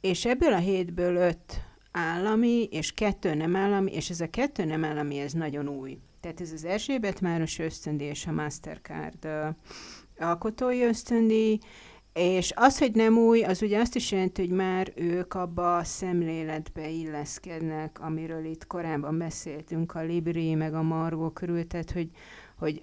[0.00, 1.60] és ebből a hétből öt
[1.96, 5.98] állami, és kettő nem állami, és ez a kettő nem állami, ez nagyon új.
[6.20, 11.58] Tehát ez az Erzsébet Máros ösztöndíj és a Mastercard uh, alkotói ösztöndíj,
[12.12, 15.84] és az, hogy nem új, az ugye azt is jelenti, hogy már ők abba a
[15.84, 22.10] szemléletbe illeszkednek, amiről itt korábban beszéltünk, a Libri, meg a Margó körül, tehát hogy,
[22.58, 22.82] hogy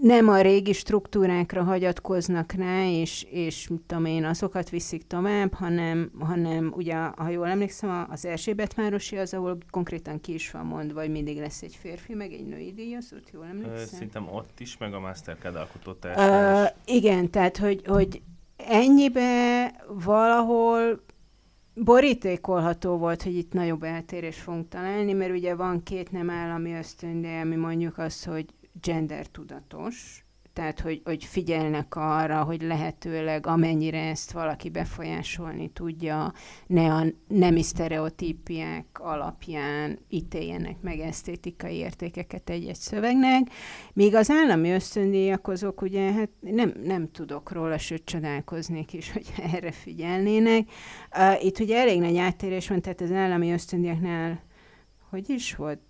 [0.00, 6.10] nem a régi struktúrákra hagyatkoznak rá, és, és mit tudom én, azokat viszik tovább, hanem,
[6.18, 11.10] hanem ugye, ha jól emlékszem, az Erzsébetvárosi az, ahol konkrétan ki is van mondva, hogy
[11.10, 13.86] mindig lesz egy férfi, meg egy női díjazott, jól emlékszem?
[13.86, 18.22] Szerintem ott is, meg a Mastercard alkotott uh, Igen, tehát, hogy, hogy
[18.56, 19.72] ennyibe
[20.04, 21.00] valahol
[21.74, 27.40] borítékolható volt, hogy itt nagyobb eltérés fogunk találni, mert ugye van két nem állami ösztöndé,
[27.40, 28.46] ami mondjuk az, hogy
[28.80, 30.22] gender tudatos,
[30.58, 36.32] tehát hogy, hogy figyelnek arra, hogy lehetőleg amennyire ezt valaki befolyásolni tudja,
[36.66, 43.50] ne a nemi sztereotípiák alapján ítéljenek meg esztétikai értékeket egy-egy szövegnek,
[43.92, 49.26] míg az állami ösztöndíjak azok ugye, hát nem, nem tudok róla, sőt csodálkoznék is, hogy
[49.52, 50.70] erre figyelnének.
[51.16, 54.46] Uh, itt ugye elég nagy áttérés van, tehát az állami ösztöndíjaknál
[55.10, 55.80] hogy is volt?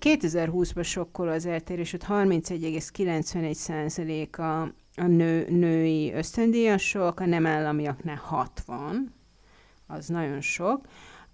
[0.00, 4.62] 2020-ban sokkoló az eltérés, ott 31,91 a,
[5.00, 9.14] a nő, női ösztöndíjasok, a nem államiaknál 60,
[9.86, 10.86] az nagyon sok.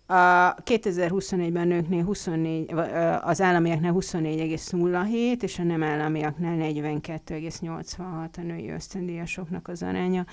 [0.09, 2.73] A 2021-ben nőknél 24,
[3.21, 10.25] az államiaknál 24,07, és a nem államiaknál 42,86 a női ösztöndíjasoknak az aránya.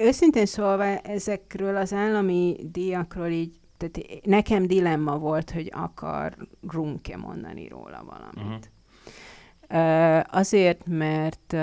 [0.00, 8.04] Őszintén szólva ezekről az állami díjakról így, tehát nekem dilemma volt, hogy akarunk-e mondani róla
[8.04, 8.70] valamit.
[9.68, 10.18] Uh-huh.
[10.18, 11.54] Uh, azért, mert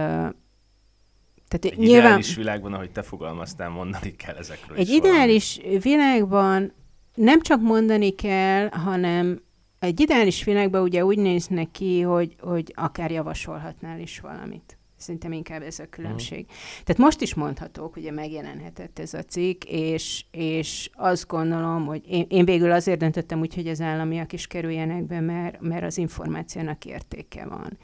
[1.48, 5.80] tehát egy nyilván, ideális világban, ahogy te fogalmaztál, mondani kell ezekről Egy ideális valami.
[5.80, 6.74] világban
[7.14, 9.42] nem csak mondani kell, hanem
[9.80, 14.77] egy ideális világban ugye úgy néznek ki, hogy, hogy akár javasolhatnál is valamit.
[14.98, 16.40] Szerintem inkább ez a különbség.
[16.40, 16.84] Uh-huh.
[16.84, 22.26] Tehát most is mondhatók, ugye megjelenhetett ez a cikk, és, és azt gondolom, hogy én,
[22.30, 26.86] én végül azért döntöttem úgy, hogy az államiak is kerüljenek be, mert, mert az információnak
[26.86, 27.78] értéke van.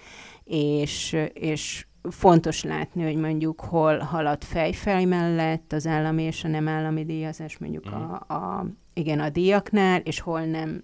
[0.43, 6.67] És, és fontos látni, hogy mondjuk hol halad fejfej mellett az állami és a nem
[6.67, 8.11] állami díjazás, mondjuk uh-huh.
[8.27, 10.83] a, a igen, a díjaknál, és hol nem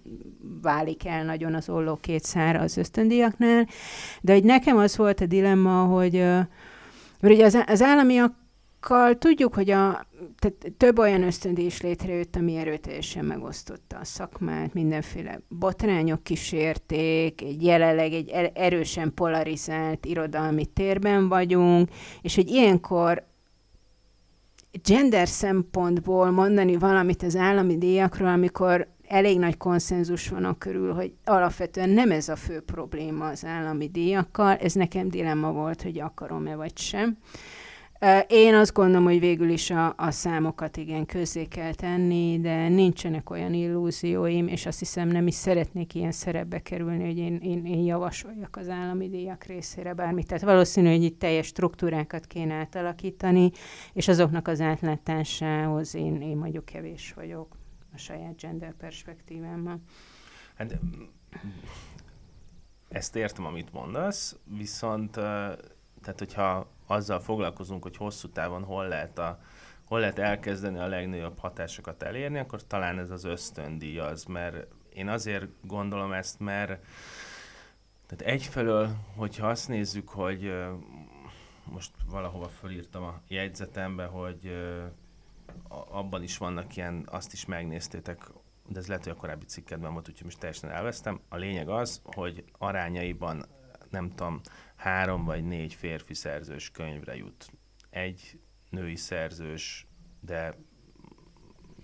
[0.62, 3.66] válik el nagyon az olló két szára az ösztöndíjaknál.
[4.20, 6.12] De hogy nekem az volt a dilemma, hogy
[7.20, 8.34] mert ugye az, az államiak
[8.80, 10.06] díjakkal tudjuk, hogy a,
[10.38, 17.62] tehát több olyan ösztöndíj is létrejött, ami erőteljesen megosztotta a szakmát, mindenféle botrányok kísérték, egy
[17.62, 21.88] jelenleg egy er-, erősen polarizált irodalmi térben vagyunk,
[22.22, 23.26] és hogy ilyenkor
[24.84, 31.12] gender szempontból mondani valamit az állami díjakról, amikor elég nagy konszenzus van a körül, hogy
[31.24, 36.54] alapvetően nem ez a fő probléma az állami díjakkal, ez nekem dilemma volt, hogy akarom-e
[36.54, 37.18] vagy sem.
[38.28, 43.30] Én azt gondolom, hogy végül is a, a számokat igen közzé kell tenni, de nincsenek
[43.30, 47.84] olyan illúzióim, és azt hiszem nem is szeretnék ilyen szerepbe kerülni, hogy én, én, én
[47.84, 50.26] javasoljak az állami díjak részére bármit.
[50.26, 53.50] Tehát valószínű, hogy itt teljes struktúrákat kéne átalakítani,
[53.92, 57.56] és azoknak az átlátásához én, én mondjuk kevés vagyok
[57.94, 59.80] a saját gender perspektívámmal.
[60.54, 60.78] Hát
[62.88, 65.10] ezt értem, amit mondasz, viszont
[66.02, 69.40] tehát hogyha azzal foglalkozunk, hogy hosszú távon hol lehet, a,
[69.84, 75.08] hol lehet elkezdeni a legnagyobb hatásokat elérni, akkor talán ez az ösztöndíj az, mert én
[75.08, 76.84] azért gondolom ezt, mert
[78.06, 80.54] tehát egyfelől, hogyha azt nézzük, hogy
[81.64, 84.52] most valahova fölírtam a jegyzetembe, hogy
[85.68, 88.30] abban is vannak ilyen, azt is megnéztétek,
[88.68, 91.20] de ez lehet, hogy a korábbi cikkedben volt, úgyhogy most teljesen elvesztem.
[91.28, 93.44] A lényeg az, hogy arányaiban
[93.90, 94.40] nem tudom,
[94.80, 97.50] három vagy négy férfi szerzős könyvre jut.
[97.90, 98.38] Egy
[98.70, 99.86] női szerzős,
[100.20, 100.54] de...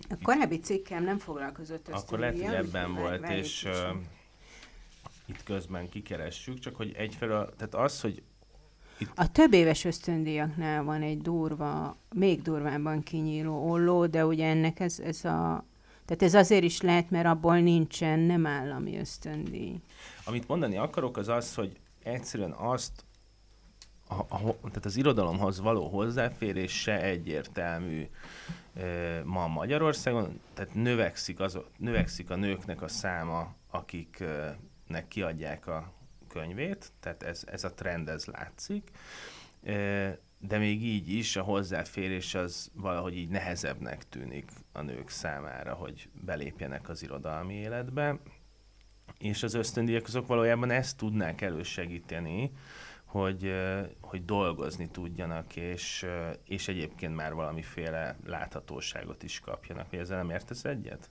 [0.09, 2.03] A korábbi cikkem nem foglalkozott ezt.
[2.03, 3.71] Akkor lehet, hogy ebben volt, és uh,
[5.25, 8.23] itt közben kikeressük, csak hogy egyfelől, tehát az, hogy
[8.97, 9.11] itt...
[9.15, 14.99] A több éves ösztöndíjaknál van egy durva, még durvábban kinyíló olló, de ugye ennek ez,
[14.99, 15.65] ez a...
[16.05, 19.79] Tehát ez azért is lehet, mert abból nincsen nem állami ösztöndíj.
[20.25, 23.05] Amit mondani akarok, az az, hogy egyszerűen azt,
[24.07, 28.07] a, a, tehát az irodalomhoz való hozzáférés se egyértelmű
[29.23, 35.91] ma Magyarországon, tehát növekszik, az, növekszik a nőknek a száma, akiknek kiadják a
[36.27, 38.91] könyvét, tehát ez, ez a trend, ez látszik,
[40.39, 46.09] de még így is a hozzáférés az valahogy így nehezebbnek tűnik a nők számára, hogy
[46.25, 48.19] belépjenek az irodalmi életbe
[49.19, 52.51] és az ösztöndíjak azok valójában ezt tudnák elősegíteni,
[53.05, 53.53] hogy,
[54.01, 56.05] hogy dolgozni tudjanak, és,
[56.45, 59.89] és egyébként már valamiféle láthatóságot is kapjanak.
[59.89, 61.09] Hogy ezzel nem értesz egyet?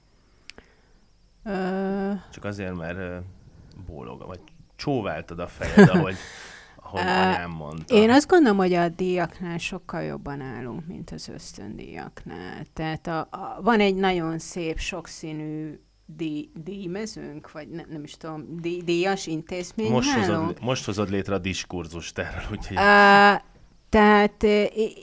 [1.44, 2.14] Uh...
[2.32, 3.24] Csak azért, mert
[3.86, 4.40] bólog, vagy
[4.76, 6.16] csóváltad a fejed, ahogy,
[6.82, 7.94] ahogy anyám mondta.
[7.94, 12.64] Én azt gondolom, hogy a díjaknál sokkal jobban állunk, mint az ösztöndíjaknál.
[12.72, 18.44] Tehát a, a, van egy nagyon szép, sokszínű díj, díjmezőnk, vagy ne, nem is tudom,
[18.60, 19.90] díj, díjas intézmény?
[19.90, 22.76] Most hozod, most hozod létre a diskurzust erről, úgyhogy...
[22.76, 23.42] Uh,
[23.88, 24.42] tehát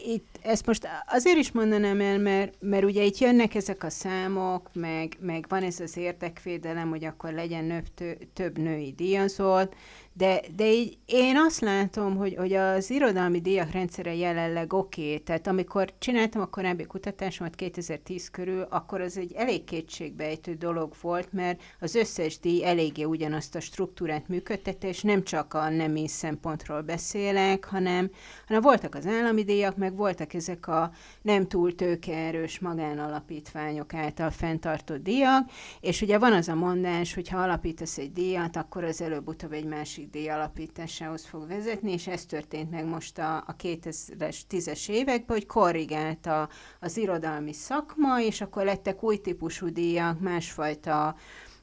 [0.05, 4.69] itt ezt most azért is mondanám el, mert, mert ugye itt jönnek ezek a számok,
[4.73, 9.75] meg, meg van ez az érdekvédelem, hogy akkor legyen több, több női díjazott,
[10.15, 15.01] de, de így én azt látom, hogy, hogy az irodalmi díjak rendszere jelenleg oké.
[15.01, 15.19] Okay.
[15.19, 21.31] Tehát amikor csináltam a korábbi kutatásomat 2010 körül, akkor az egy elég kétségbejtő dolog volt,
[21.31, 26.81] mert az összes díj eléggé ugyanazt a struktúrát működtette, és nem csak a nemi szempontról
[26.81, 28.11] beszélek, hanem,
[28.47, 30.91] hanem voltak az állami díjak, meg voltak ezek a
[31.21, 35.49] nem túl tőkeerős magánalapítványok által fenntartott díjak,
[35.79, 39.65] és ugye van az a mondás, hogy ha alapítasz egy díjat, akkor az előbb-utóbb egy
[39.65, 45.37] másik díj alapításához fog vezetni, és ez történt meg most a, a 2000-es, 10-es években,
[45.37, 46.49] hogy korrigálta
[46.79, 51.15] az irodalmi szakma, és akkor lettek új típusú díjak, másfajta,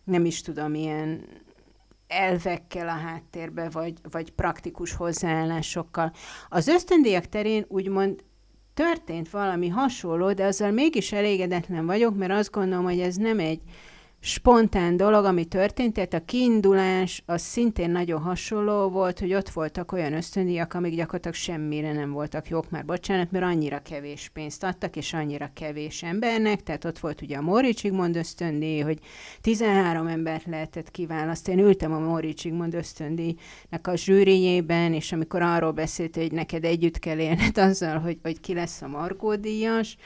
[0.04, 1.24] nem is tudom, ilyen
[2.06, 6.12] elvekkel a háttérbe, vagy, vagy praktikus hozzáállásokkal.
[6.48, 8.24] Az ösztöndíjak terén úgymond
[8.74, 13.60] történt valami hasonló, de azzal mégis elégedetlen vagyok, mert azt gondolom, hogy ez nem egy
[14.22, 19.92] spontán dolog, ami történt, tehát a kiindulás az szintén nagyon hasonló volt, hogy ott voltak
[19.92, 24.96] olyan ösztöndíjak, amik gyakorlatilag semmire nem voltak jók, már bocsánat, mert annyira kevés pénzt adtak,
[24.96, 28.98] és annyira kevés embernek, tehát ott volt ugye a Móricz Zsigmond ösztöndíj, hogy
[29.40, 31.58] 13 embert lehetett kiválasztani.
[31.60, 36.98] Én ültem a Móricz Zsigmond ösztöndíjnak a zsűrijében, és amikor arról beszélt, hogy neked együtt
[36.98, 39.96] kell élned azzal, hogy, hogy ki lesz a Margó díjas,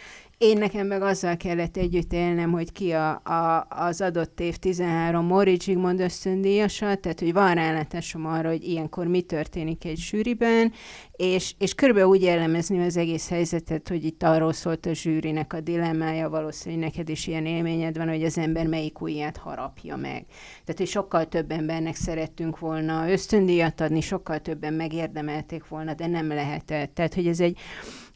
[0.44, 5.26] én nekem meg azzal kellett együtt élnem, hogy ki a, a, az adott év 13
[5.26, 10.72] Móricz Zsigmond ösztöndíjasa, tehát hogy van rálátásom arra, hogy ilyenkor mi történik egy zsűriben,
[11.12, 15.60] és, és körülbelül úgy jellemezni az egész helyzetet, hogy itt arról szólt a zsűrinek a
[15.60, 20.24] dilemmája, valószínűleg neked is ilyen élményed van, hogy az ember melyik ujját harapja meg.
[20.64, 26.28] Tehát, hogy sokkal több embernek szerettünk volna ösztöndíjat adni, sokkal többen megérdemelték volna, de nem
[26.28, 26.94] lehetett.
[26.94, 27.58] Tehát, hogy ez egy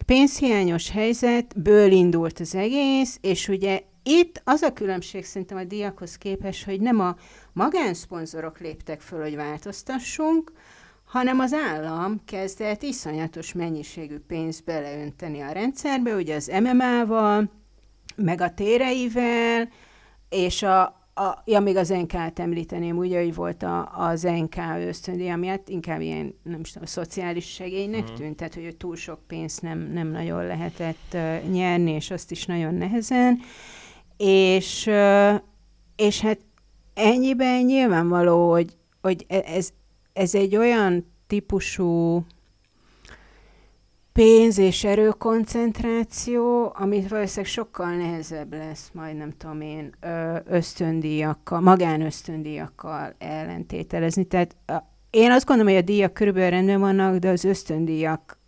[0.08, 6.64] pénzhiányos helyzetből indult az egész, és ugye itt az a különbség szerintem a diakhoz képest,
[6.64, 7.16] hogy nem a
[7.52, 10.52] magánszponzorok léptek föl, hogy változtassunk,
[11.04, 17.50] hanem az állam kezdett iszonyatos mennyiségű pénzt beleönteni a rendszerbe, ugye az MMA-val,
[18.16, 19.68] meg a téreivel,
[20.28, 25.28] és a, a, ja, még az NK-t említeném, ugye, hogy volt a, az NK ösztöndi,
[25.28, 28.14] ami hát inkább ilyen, nem is tudom, szociális segélynek mm.
[28.14, 32.46] tűnt, tehát, hogy túl sok pénzt nem, nem nagyon lehetett uh, nyerni, és azt is
[32.46, 33.38] nagyon nehezen,
[34.16, 35.40] és, uh,
[35.96, 36.38] és hát
[36.94, 39.70] ennyiben nyilvánvaló, hogy, hogy e, ez,
[40.12, 42.24] ez egy olyan típusú
[44.18, 49.94] pénz és erőkoncentráció, amit valószínűleg sokkal nehezebb lesz majd, nem tudom én,
[50.44, 54.24] ösztöndíjakkal, magánösztöndíjakkal ellentételezni.
[54.24, 54.56] Tehát
[55.10, 58.38] én azt gondolom, hogy a díjak körülbelül rendben vannak, de az ösztöndíjak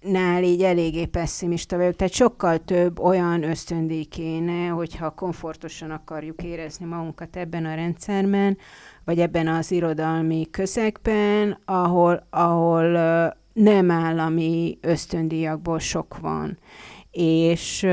[0.00, 1.96] nál így eléggé pessimista vagyok.
[1.96, 8.58] Tehát sokkal több olyan ösztöndíj kéne, hogyha komfortosan akarjuk érezni magunkat ebben a rendszerben,
[9.04, 16.58] vagy ebben az irodalmi közegben, ahol, ahol nem állami ösztöndíjakból sok van.
[17.10, 17.86] És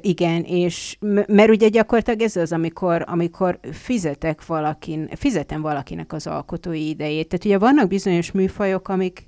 [0.00, 6.88] igen, és mert ugye gyakorlatilag ez az, amikor, amikor fizetek valakin, fizetem valakinek az alkotói
[6.88, 7.28] idejét.
[7.28, 9.27] Tehát ugye vannak bizonyos műfajok, amik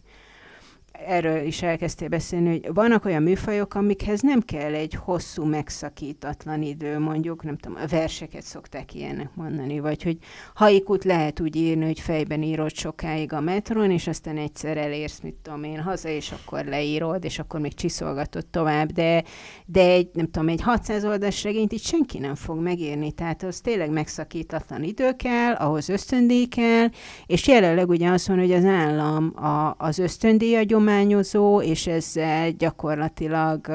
[1.07, 6.99] erről is elkezdtél beszélni, hogy vannak olyan műfajok, amikhez nem kell egy hosszú, megszakítatlan idő,
[6.99, 10.19] mondjuk, nem tudom, a verseket szokták ilyenek mondani, vagy hogy
[10.55, 15.35] haikut lehet úgy írni, hogy fejben írod sokáig a metron, és aztán egyszer elérsz, mit
[15.43, 19.25] tudom én, haza, és akkor leírod, és akkor még csiszolgatod tovább, de,
[19.67, 23.61] de egy, nem tudom, egy 600 oldalas regényt itt senki nem fog megírni, tehát az
[23.61, 26.89] tényleg megszakítatlan idő kell, ahhoz ösztöndíj kell,
[27.27, 30.57] és jelenleg ugye azt mondja, hogy az állam a, az ösztöndíj
[30.91, 33.67] kormányozó, és ezzel gyakorlatilag,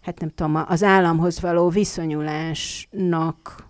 [0.00, 3.66] hát nem tudom, az államhoz való viszonyulásnak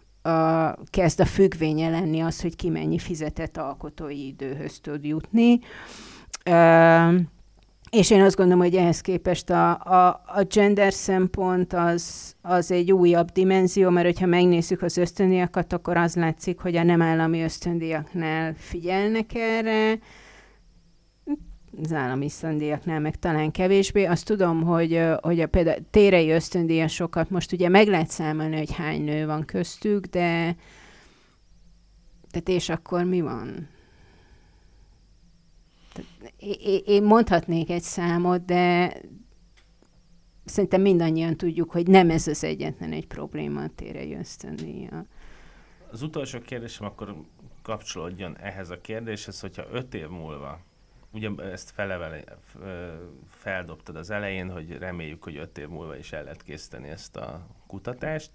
[0.90, 5.58] kezd a függvénye lenni az, hogy ki mennyi fizetett alkotói időhöz tud jutni.
[7.90, 12.92] És én azt gondolom, hogy ehhez képest a, a, a gender szempont az, az egy
[12.92, 18.54] újabb dimenzió, mert hogyha megnézzük az ösztöndiakat, akkor az látszik, hogy a nem állami ösztöndiaknál
[18.56, 19.98] figyelnek erre,
[21.82, 24.04] az állami ösztöndíjaknál meg talán kevésbé.
[24.04, 29.02] Azt tudom, hogy, hogy a például térei ösztöndíjasokat most ugye meg lehet számolni, hogy hány
[29.02, 30.56] nő van köztük, de
[32.30, 33.68] tehát és akkor mi van?
[36.84, 38.92] én mondhatnék egy számot, de
[40.44, 45.06] szerintem mindannyian tudjuk, hogy nem ez az egyetlen egy probléma a térei ösztöndíja.
[45.90, 47.14] Az utolsó kérdésem akkor
[47.62, 50.60] kapcsolódjon ehhez a kérdéshez, hogyha öt év múlva
[51.14, 52.24] ugye ezt felevele,
[53.28, 57.46] feldobtad az elején, hogy reméljük, hogy öt év múlva is el lehet készíteni ezt a
[57.66, 58.30] kutatást,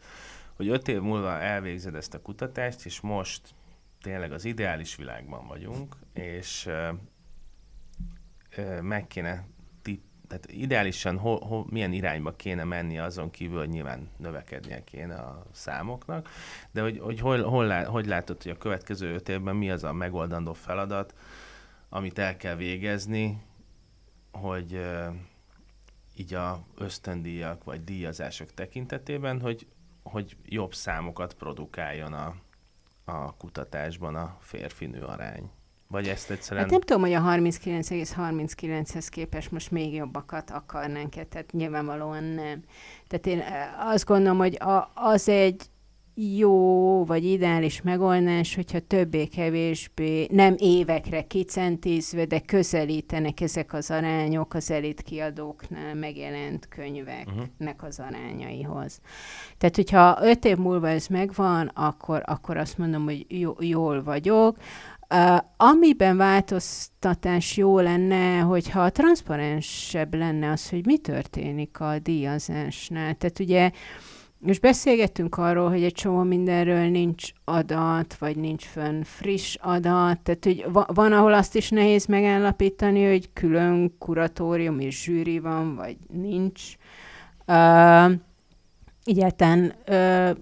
[0.55, 3.41] hogy öt év múlva elvégzed ezt a kutatást, és most
[4.01, 6.69] tényleg az ideális világban vagyunk, és
[8.82, 9.45] meg kéne
[10.30, 15.45] tehát ideálisan ho, ho, milyen irányba kéne menni azon kívül, hogy nyilván növekednie kéne a
[15.51, 16.30] számoknak,
[16.71, 19.93] de hogy, hogy hol, hol hogy látod, hogy a következő öt évben mi az a
[19.93, 21.13] megoldandó feladat,
[21.89, 23.41] amit el kell végezni,
[24.31, 24.81] hogy
[26.15, 29.67] így a ösztöndíjak vagy díjazások tekintetében, hogy,
[30.03, 32.35] hogy jobb számokat produkáljon a,
[33.05, 35.49] a kutatásban a férfinő arány.
[35.87, 36.63] Vagy ezt egyszerűen...
[36.63, 42.63] Hát nem tudom, hogy a 39,39-hez képest most még jobbakat akarnánk-e, tehát nyilvánvalóan nem.
[43.07, 43.43] Tehát én
[43.77, 45.69] azt gondolom, hogy a, az egy
[46.22, 54.72] jó vagy ideális megoldás, hogyha többé-kevésbé nem évekre kicentízve, de közelítenek ezek az arányok az
[54.72, 58.99] elit kiadóknál megjelent könyveknek az arányaihoz.
[59.57, 64.57] Tehát, hogyha öt év múlva ez megvan, akkor, akkor azt mondom, hogy jó, jól vagyok.
[65.13, 73.15] Uh, amiben változtatás jó lenne, hogyha transzparensebb lenne az, hogy mi történik a díjazásnál.
[73.15, 73.74] Tehát ugye uh,
[74.39, 80.43] most beszélgettünk arról, hogy egy csomó mindenről nincs adat, vagy nincs fönn friss adat, tehát
[80.43, 86.61] hogy van, ahol azt is nehéz megállapítani, hogy külön kuratórium és zsűri van, vagy nincs.
[87.47, 88.11] Uh,
[89.03, 89.74] egyáltalán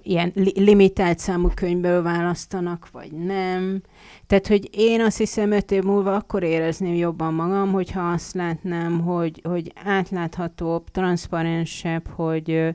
[0.03, 3.81] ilyen li- limitált számú könyvből választanak, vagy nem.
[4.27, 8.99] Tehát, hogy én azt hiszem, öt év múlva akkor érezném jobban magam, hogyha azt látnám,
[8.99, 12.73] hogy, hogy átláthatóbb, transzparensebb, hogy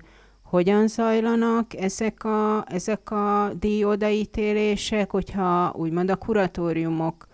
[0.52, 7.26] hogyan zajlanak ezek a, ezek a díjodaítélések, hogyha úgymond a kuratóriumok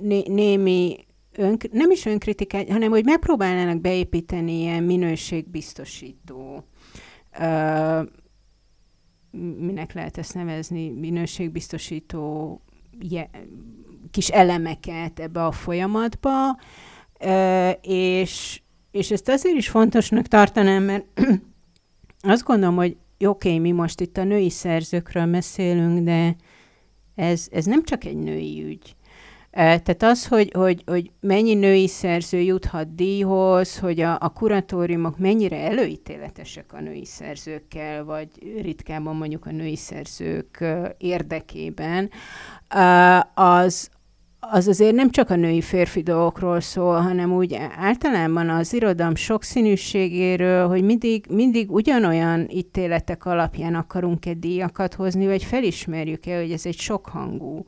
[0.00, 0.96] né, némi
[1.32, 6.64] ön, nem is önkritikát, hanem hogy megpróbálnának beépíteni ilyen minőségbiztosító
[7.40, 8.02] ö,
[9.56, 12.60] minek lehet ezt nevezni, minőségbiztosító
[13.00, 13.30] je,
[14.10, 16.58] kis elemeket ebbe a folyamatba,
[17.20, 18.60] ö, és,
[18.90, 21.04] és ezt azért is fontosnak tartanám, mert
[22.20, 26.36] azt gondolom, hogy oké, okay, mi most itt a női szerzőkről beszélünk, de
[27.14, 28.96] ez, ez nem csak egy női ügy.
[29.56, 35.56] Tehát az, hogy, hogy, hogy mennyi női szerző juthat díjhoz, hogy a, a kuratóriumok mennyire
[35.56, 38.28] előítéletesek a női szerzőkkel, vagy
[38.60, 40.64] ritkában mondjuk a női szerzők
[40.98, 42.10] érdekében,
[43.34, 43.90] az,
[44.50, 50.84] az azért nem csak a női-férfi dolgokról szól, hanem úgy általában az irodalom sokszínűségéről, hogy
[50.84, 57.64] mindig, mindig ugyanolyan ítéletek alapján akarunk-e díjakat hozni, vagy felismerjük-e, hogy ez egy sokhangú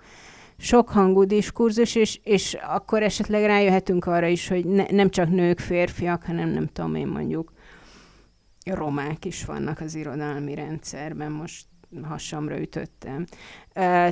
[0.61, 6.25] sokhangú diskurzus, és, és akkor esetleg rájöhetünk arra is, hogy ne, nem csak nők, férfiak,
[6.25, 7.53] hanem nem tudom én mondjuk
[8.65, 11.67] romák is vannak az irodalmi rendszerben, most
[12.03, 13.25] hasamra ütöttem.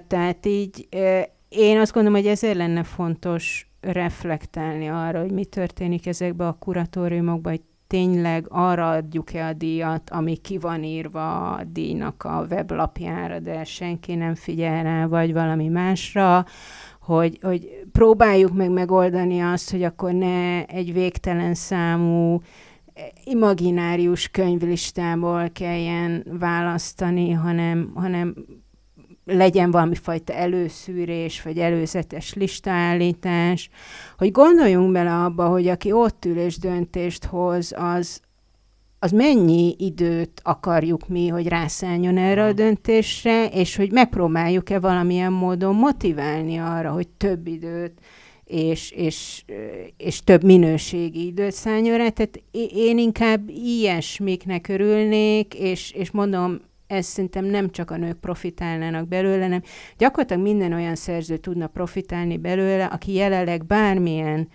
[0.06, 0.88] Tehát így
[1.48, 7.51] én azt gondolom, hogy ezért lenne fontos reflektálni arra, hogy mi történik ezekbe a kuratóriumokba,
[7.51, 13.64] hogy tényleg arra adjuk-e a díjat, ami ki van írva a díjnak a weblapjára, de
[13.64, 16.44] senki nem figyel rá, vagy valami másra,
[17.01, 22.40] hogy, hogy próbáljuk meg megoldani azt, hogy akkor ne egy végtelen számú
[23.24, 28.35] imaginárius könyvlistából kelljen választani, hanem, hanem
[29.26, 33.70] legyen valami fajta előszűrés, vagy előzetes listaállítás,
[34.18, 38.20] hogy gondoljunk bele abba, hogy aki ott ül és döntést hoz, az,
[38.98, 45.74] az mennyi időt akarjuk mi, hogy rászálljon erre a döntésre, és hogy megpróbáljuk-e valamilyen módon
[45.74, 48.00] motiválni arra, hogy több időt
[48.44, 49.44] és, és,
[49.96, 52.08] és több minőségi időt szálljon rá.
[52.08, 52.42] Tehát
[52.74, 59.42] én inkább ilyesmiknek örülnék, és, és mondom, ez szerintem nem csak a nők profitálnának belőle,
[59.42, 59.62] hanem
[59.98, 64.48] gyakorlatilag minden olyan szerző tudna profitálni belőle, aki jelenleg bármilyen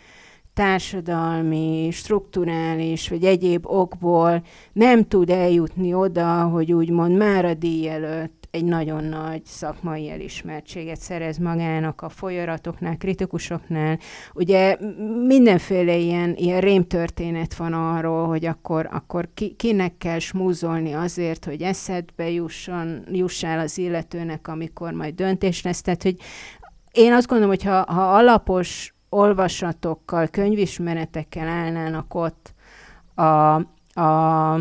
[0.53, 4.43] társadalmi, strukturális vagy egyéb okból
[4.73, 7.89] nem tud eljutni oda, hogy úgymond már a díj
[8.51, 13.99] egy nagyon nagy szakmai elismertséget szerez magának a folyaratoknál, kritikusoknál.
[14.33, 14.77] Ugye
[15.25, 21.61] mindenféle ilyen, ilyen rémtörténet van arról, hogy akkor, akkor ki, kinek kell smúzolni azért, hogy
[21.61, 25.81] eszedbe jusson, jussál az illetőnek, amikor majd döntés lesz.
[25.81, 26.15] Tehát, hogy
[26.91, 32.53] én azt gondolom, hogy ha, ha alapos olvasatokkal, könyvismeretekkel állnának ott
[33.15, 33.55] a,
[34.01, 34.59] a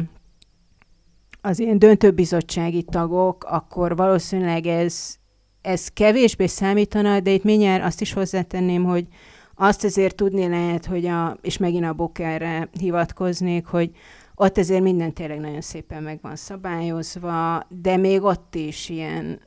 [1.41, 5.15] az ilyen döntőbizottsági tagok, akkor valószínűleg ez,
[5.63, 9.07] ez kevésbé számítana, de itt mindjárt azt is hozzátenném, hogy
[9.55, 13.91] azt azért tudni lehet, hogy a, és megint a Bokerre hivatkoznék, hogy
[14.35, 19.41] ott azért minden tényleg nagyon szépen meg van szabályozva, de még ott is ilyen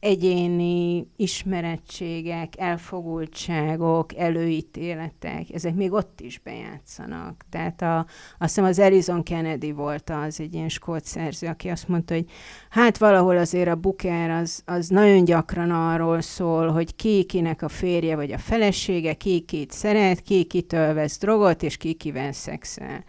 [0.00, 7.44] egyéni ismerettségek, elfogultságok, előítéletek, ezek még ott is bejátszanak.
[7.50, 11.88] Tehát a, azt hiszem az Elizon Kennedy volt az egy ilyen skót szerző, aki azt
[11.88, 12.24] mondta, hogy
[12.70, 17.68] hát valahol azért a Booker az, az nagyon gyakran arról szól, hogy ki kinek a
[17.68, 23.04] férje vagy a felesége, ki kit szeret, ki kitől vesz drogot, és ki kivel szexel.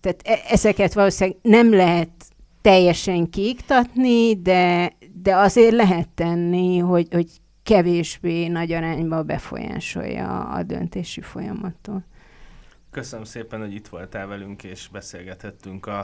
[0.00, 2.10] Tehát e- ezeket valószínűleg nem lehet
[2.62, 4.92] teljesen kiiktatni, de,
[5.22, 7.30] de azért lehet tenni, hogy, hogy
[7.62, 12.02] kevésbé nagy arányba befolyásolja a döntési folyamatot.
[12.90, 16.00] Köszönöm szépen, hogy itt voltál velünk, és beszélgethettünk a,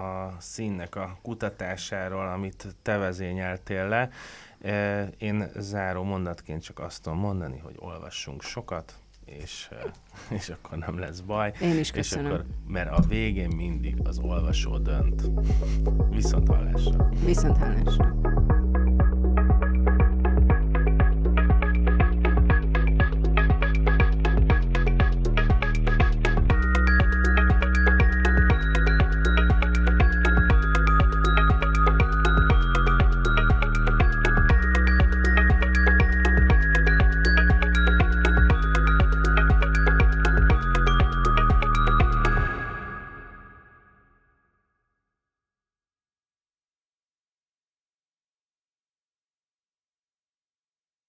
[0.00, 4.10] a színnek a kutatásáról, amit te vezényeltél le.
[5.18, 8.94] Én záró mondatként csak azt tudom mondani, hogy olvassunk sokat,
[9.28, 9.68] és,
[10.38, 11.52] és akkor nem lesz baj.
[11.60, 12.26] Én is köszönöm.
[12.26, 15.30] És akkor, mert a végén mindig az olvasó dönt.
[16.10, 17.08] Viszont hallásra.
[17.24, 18.16] Viszont hallásra.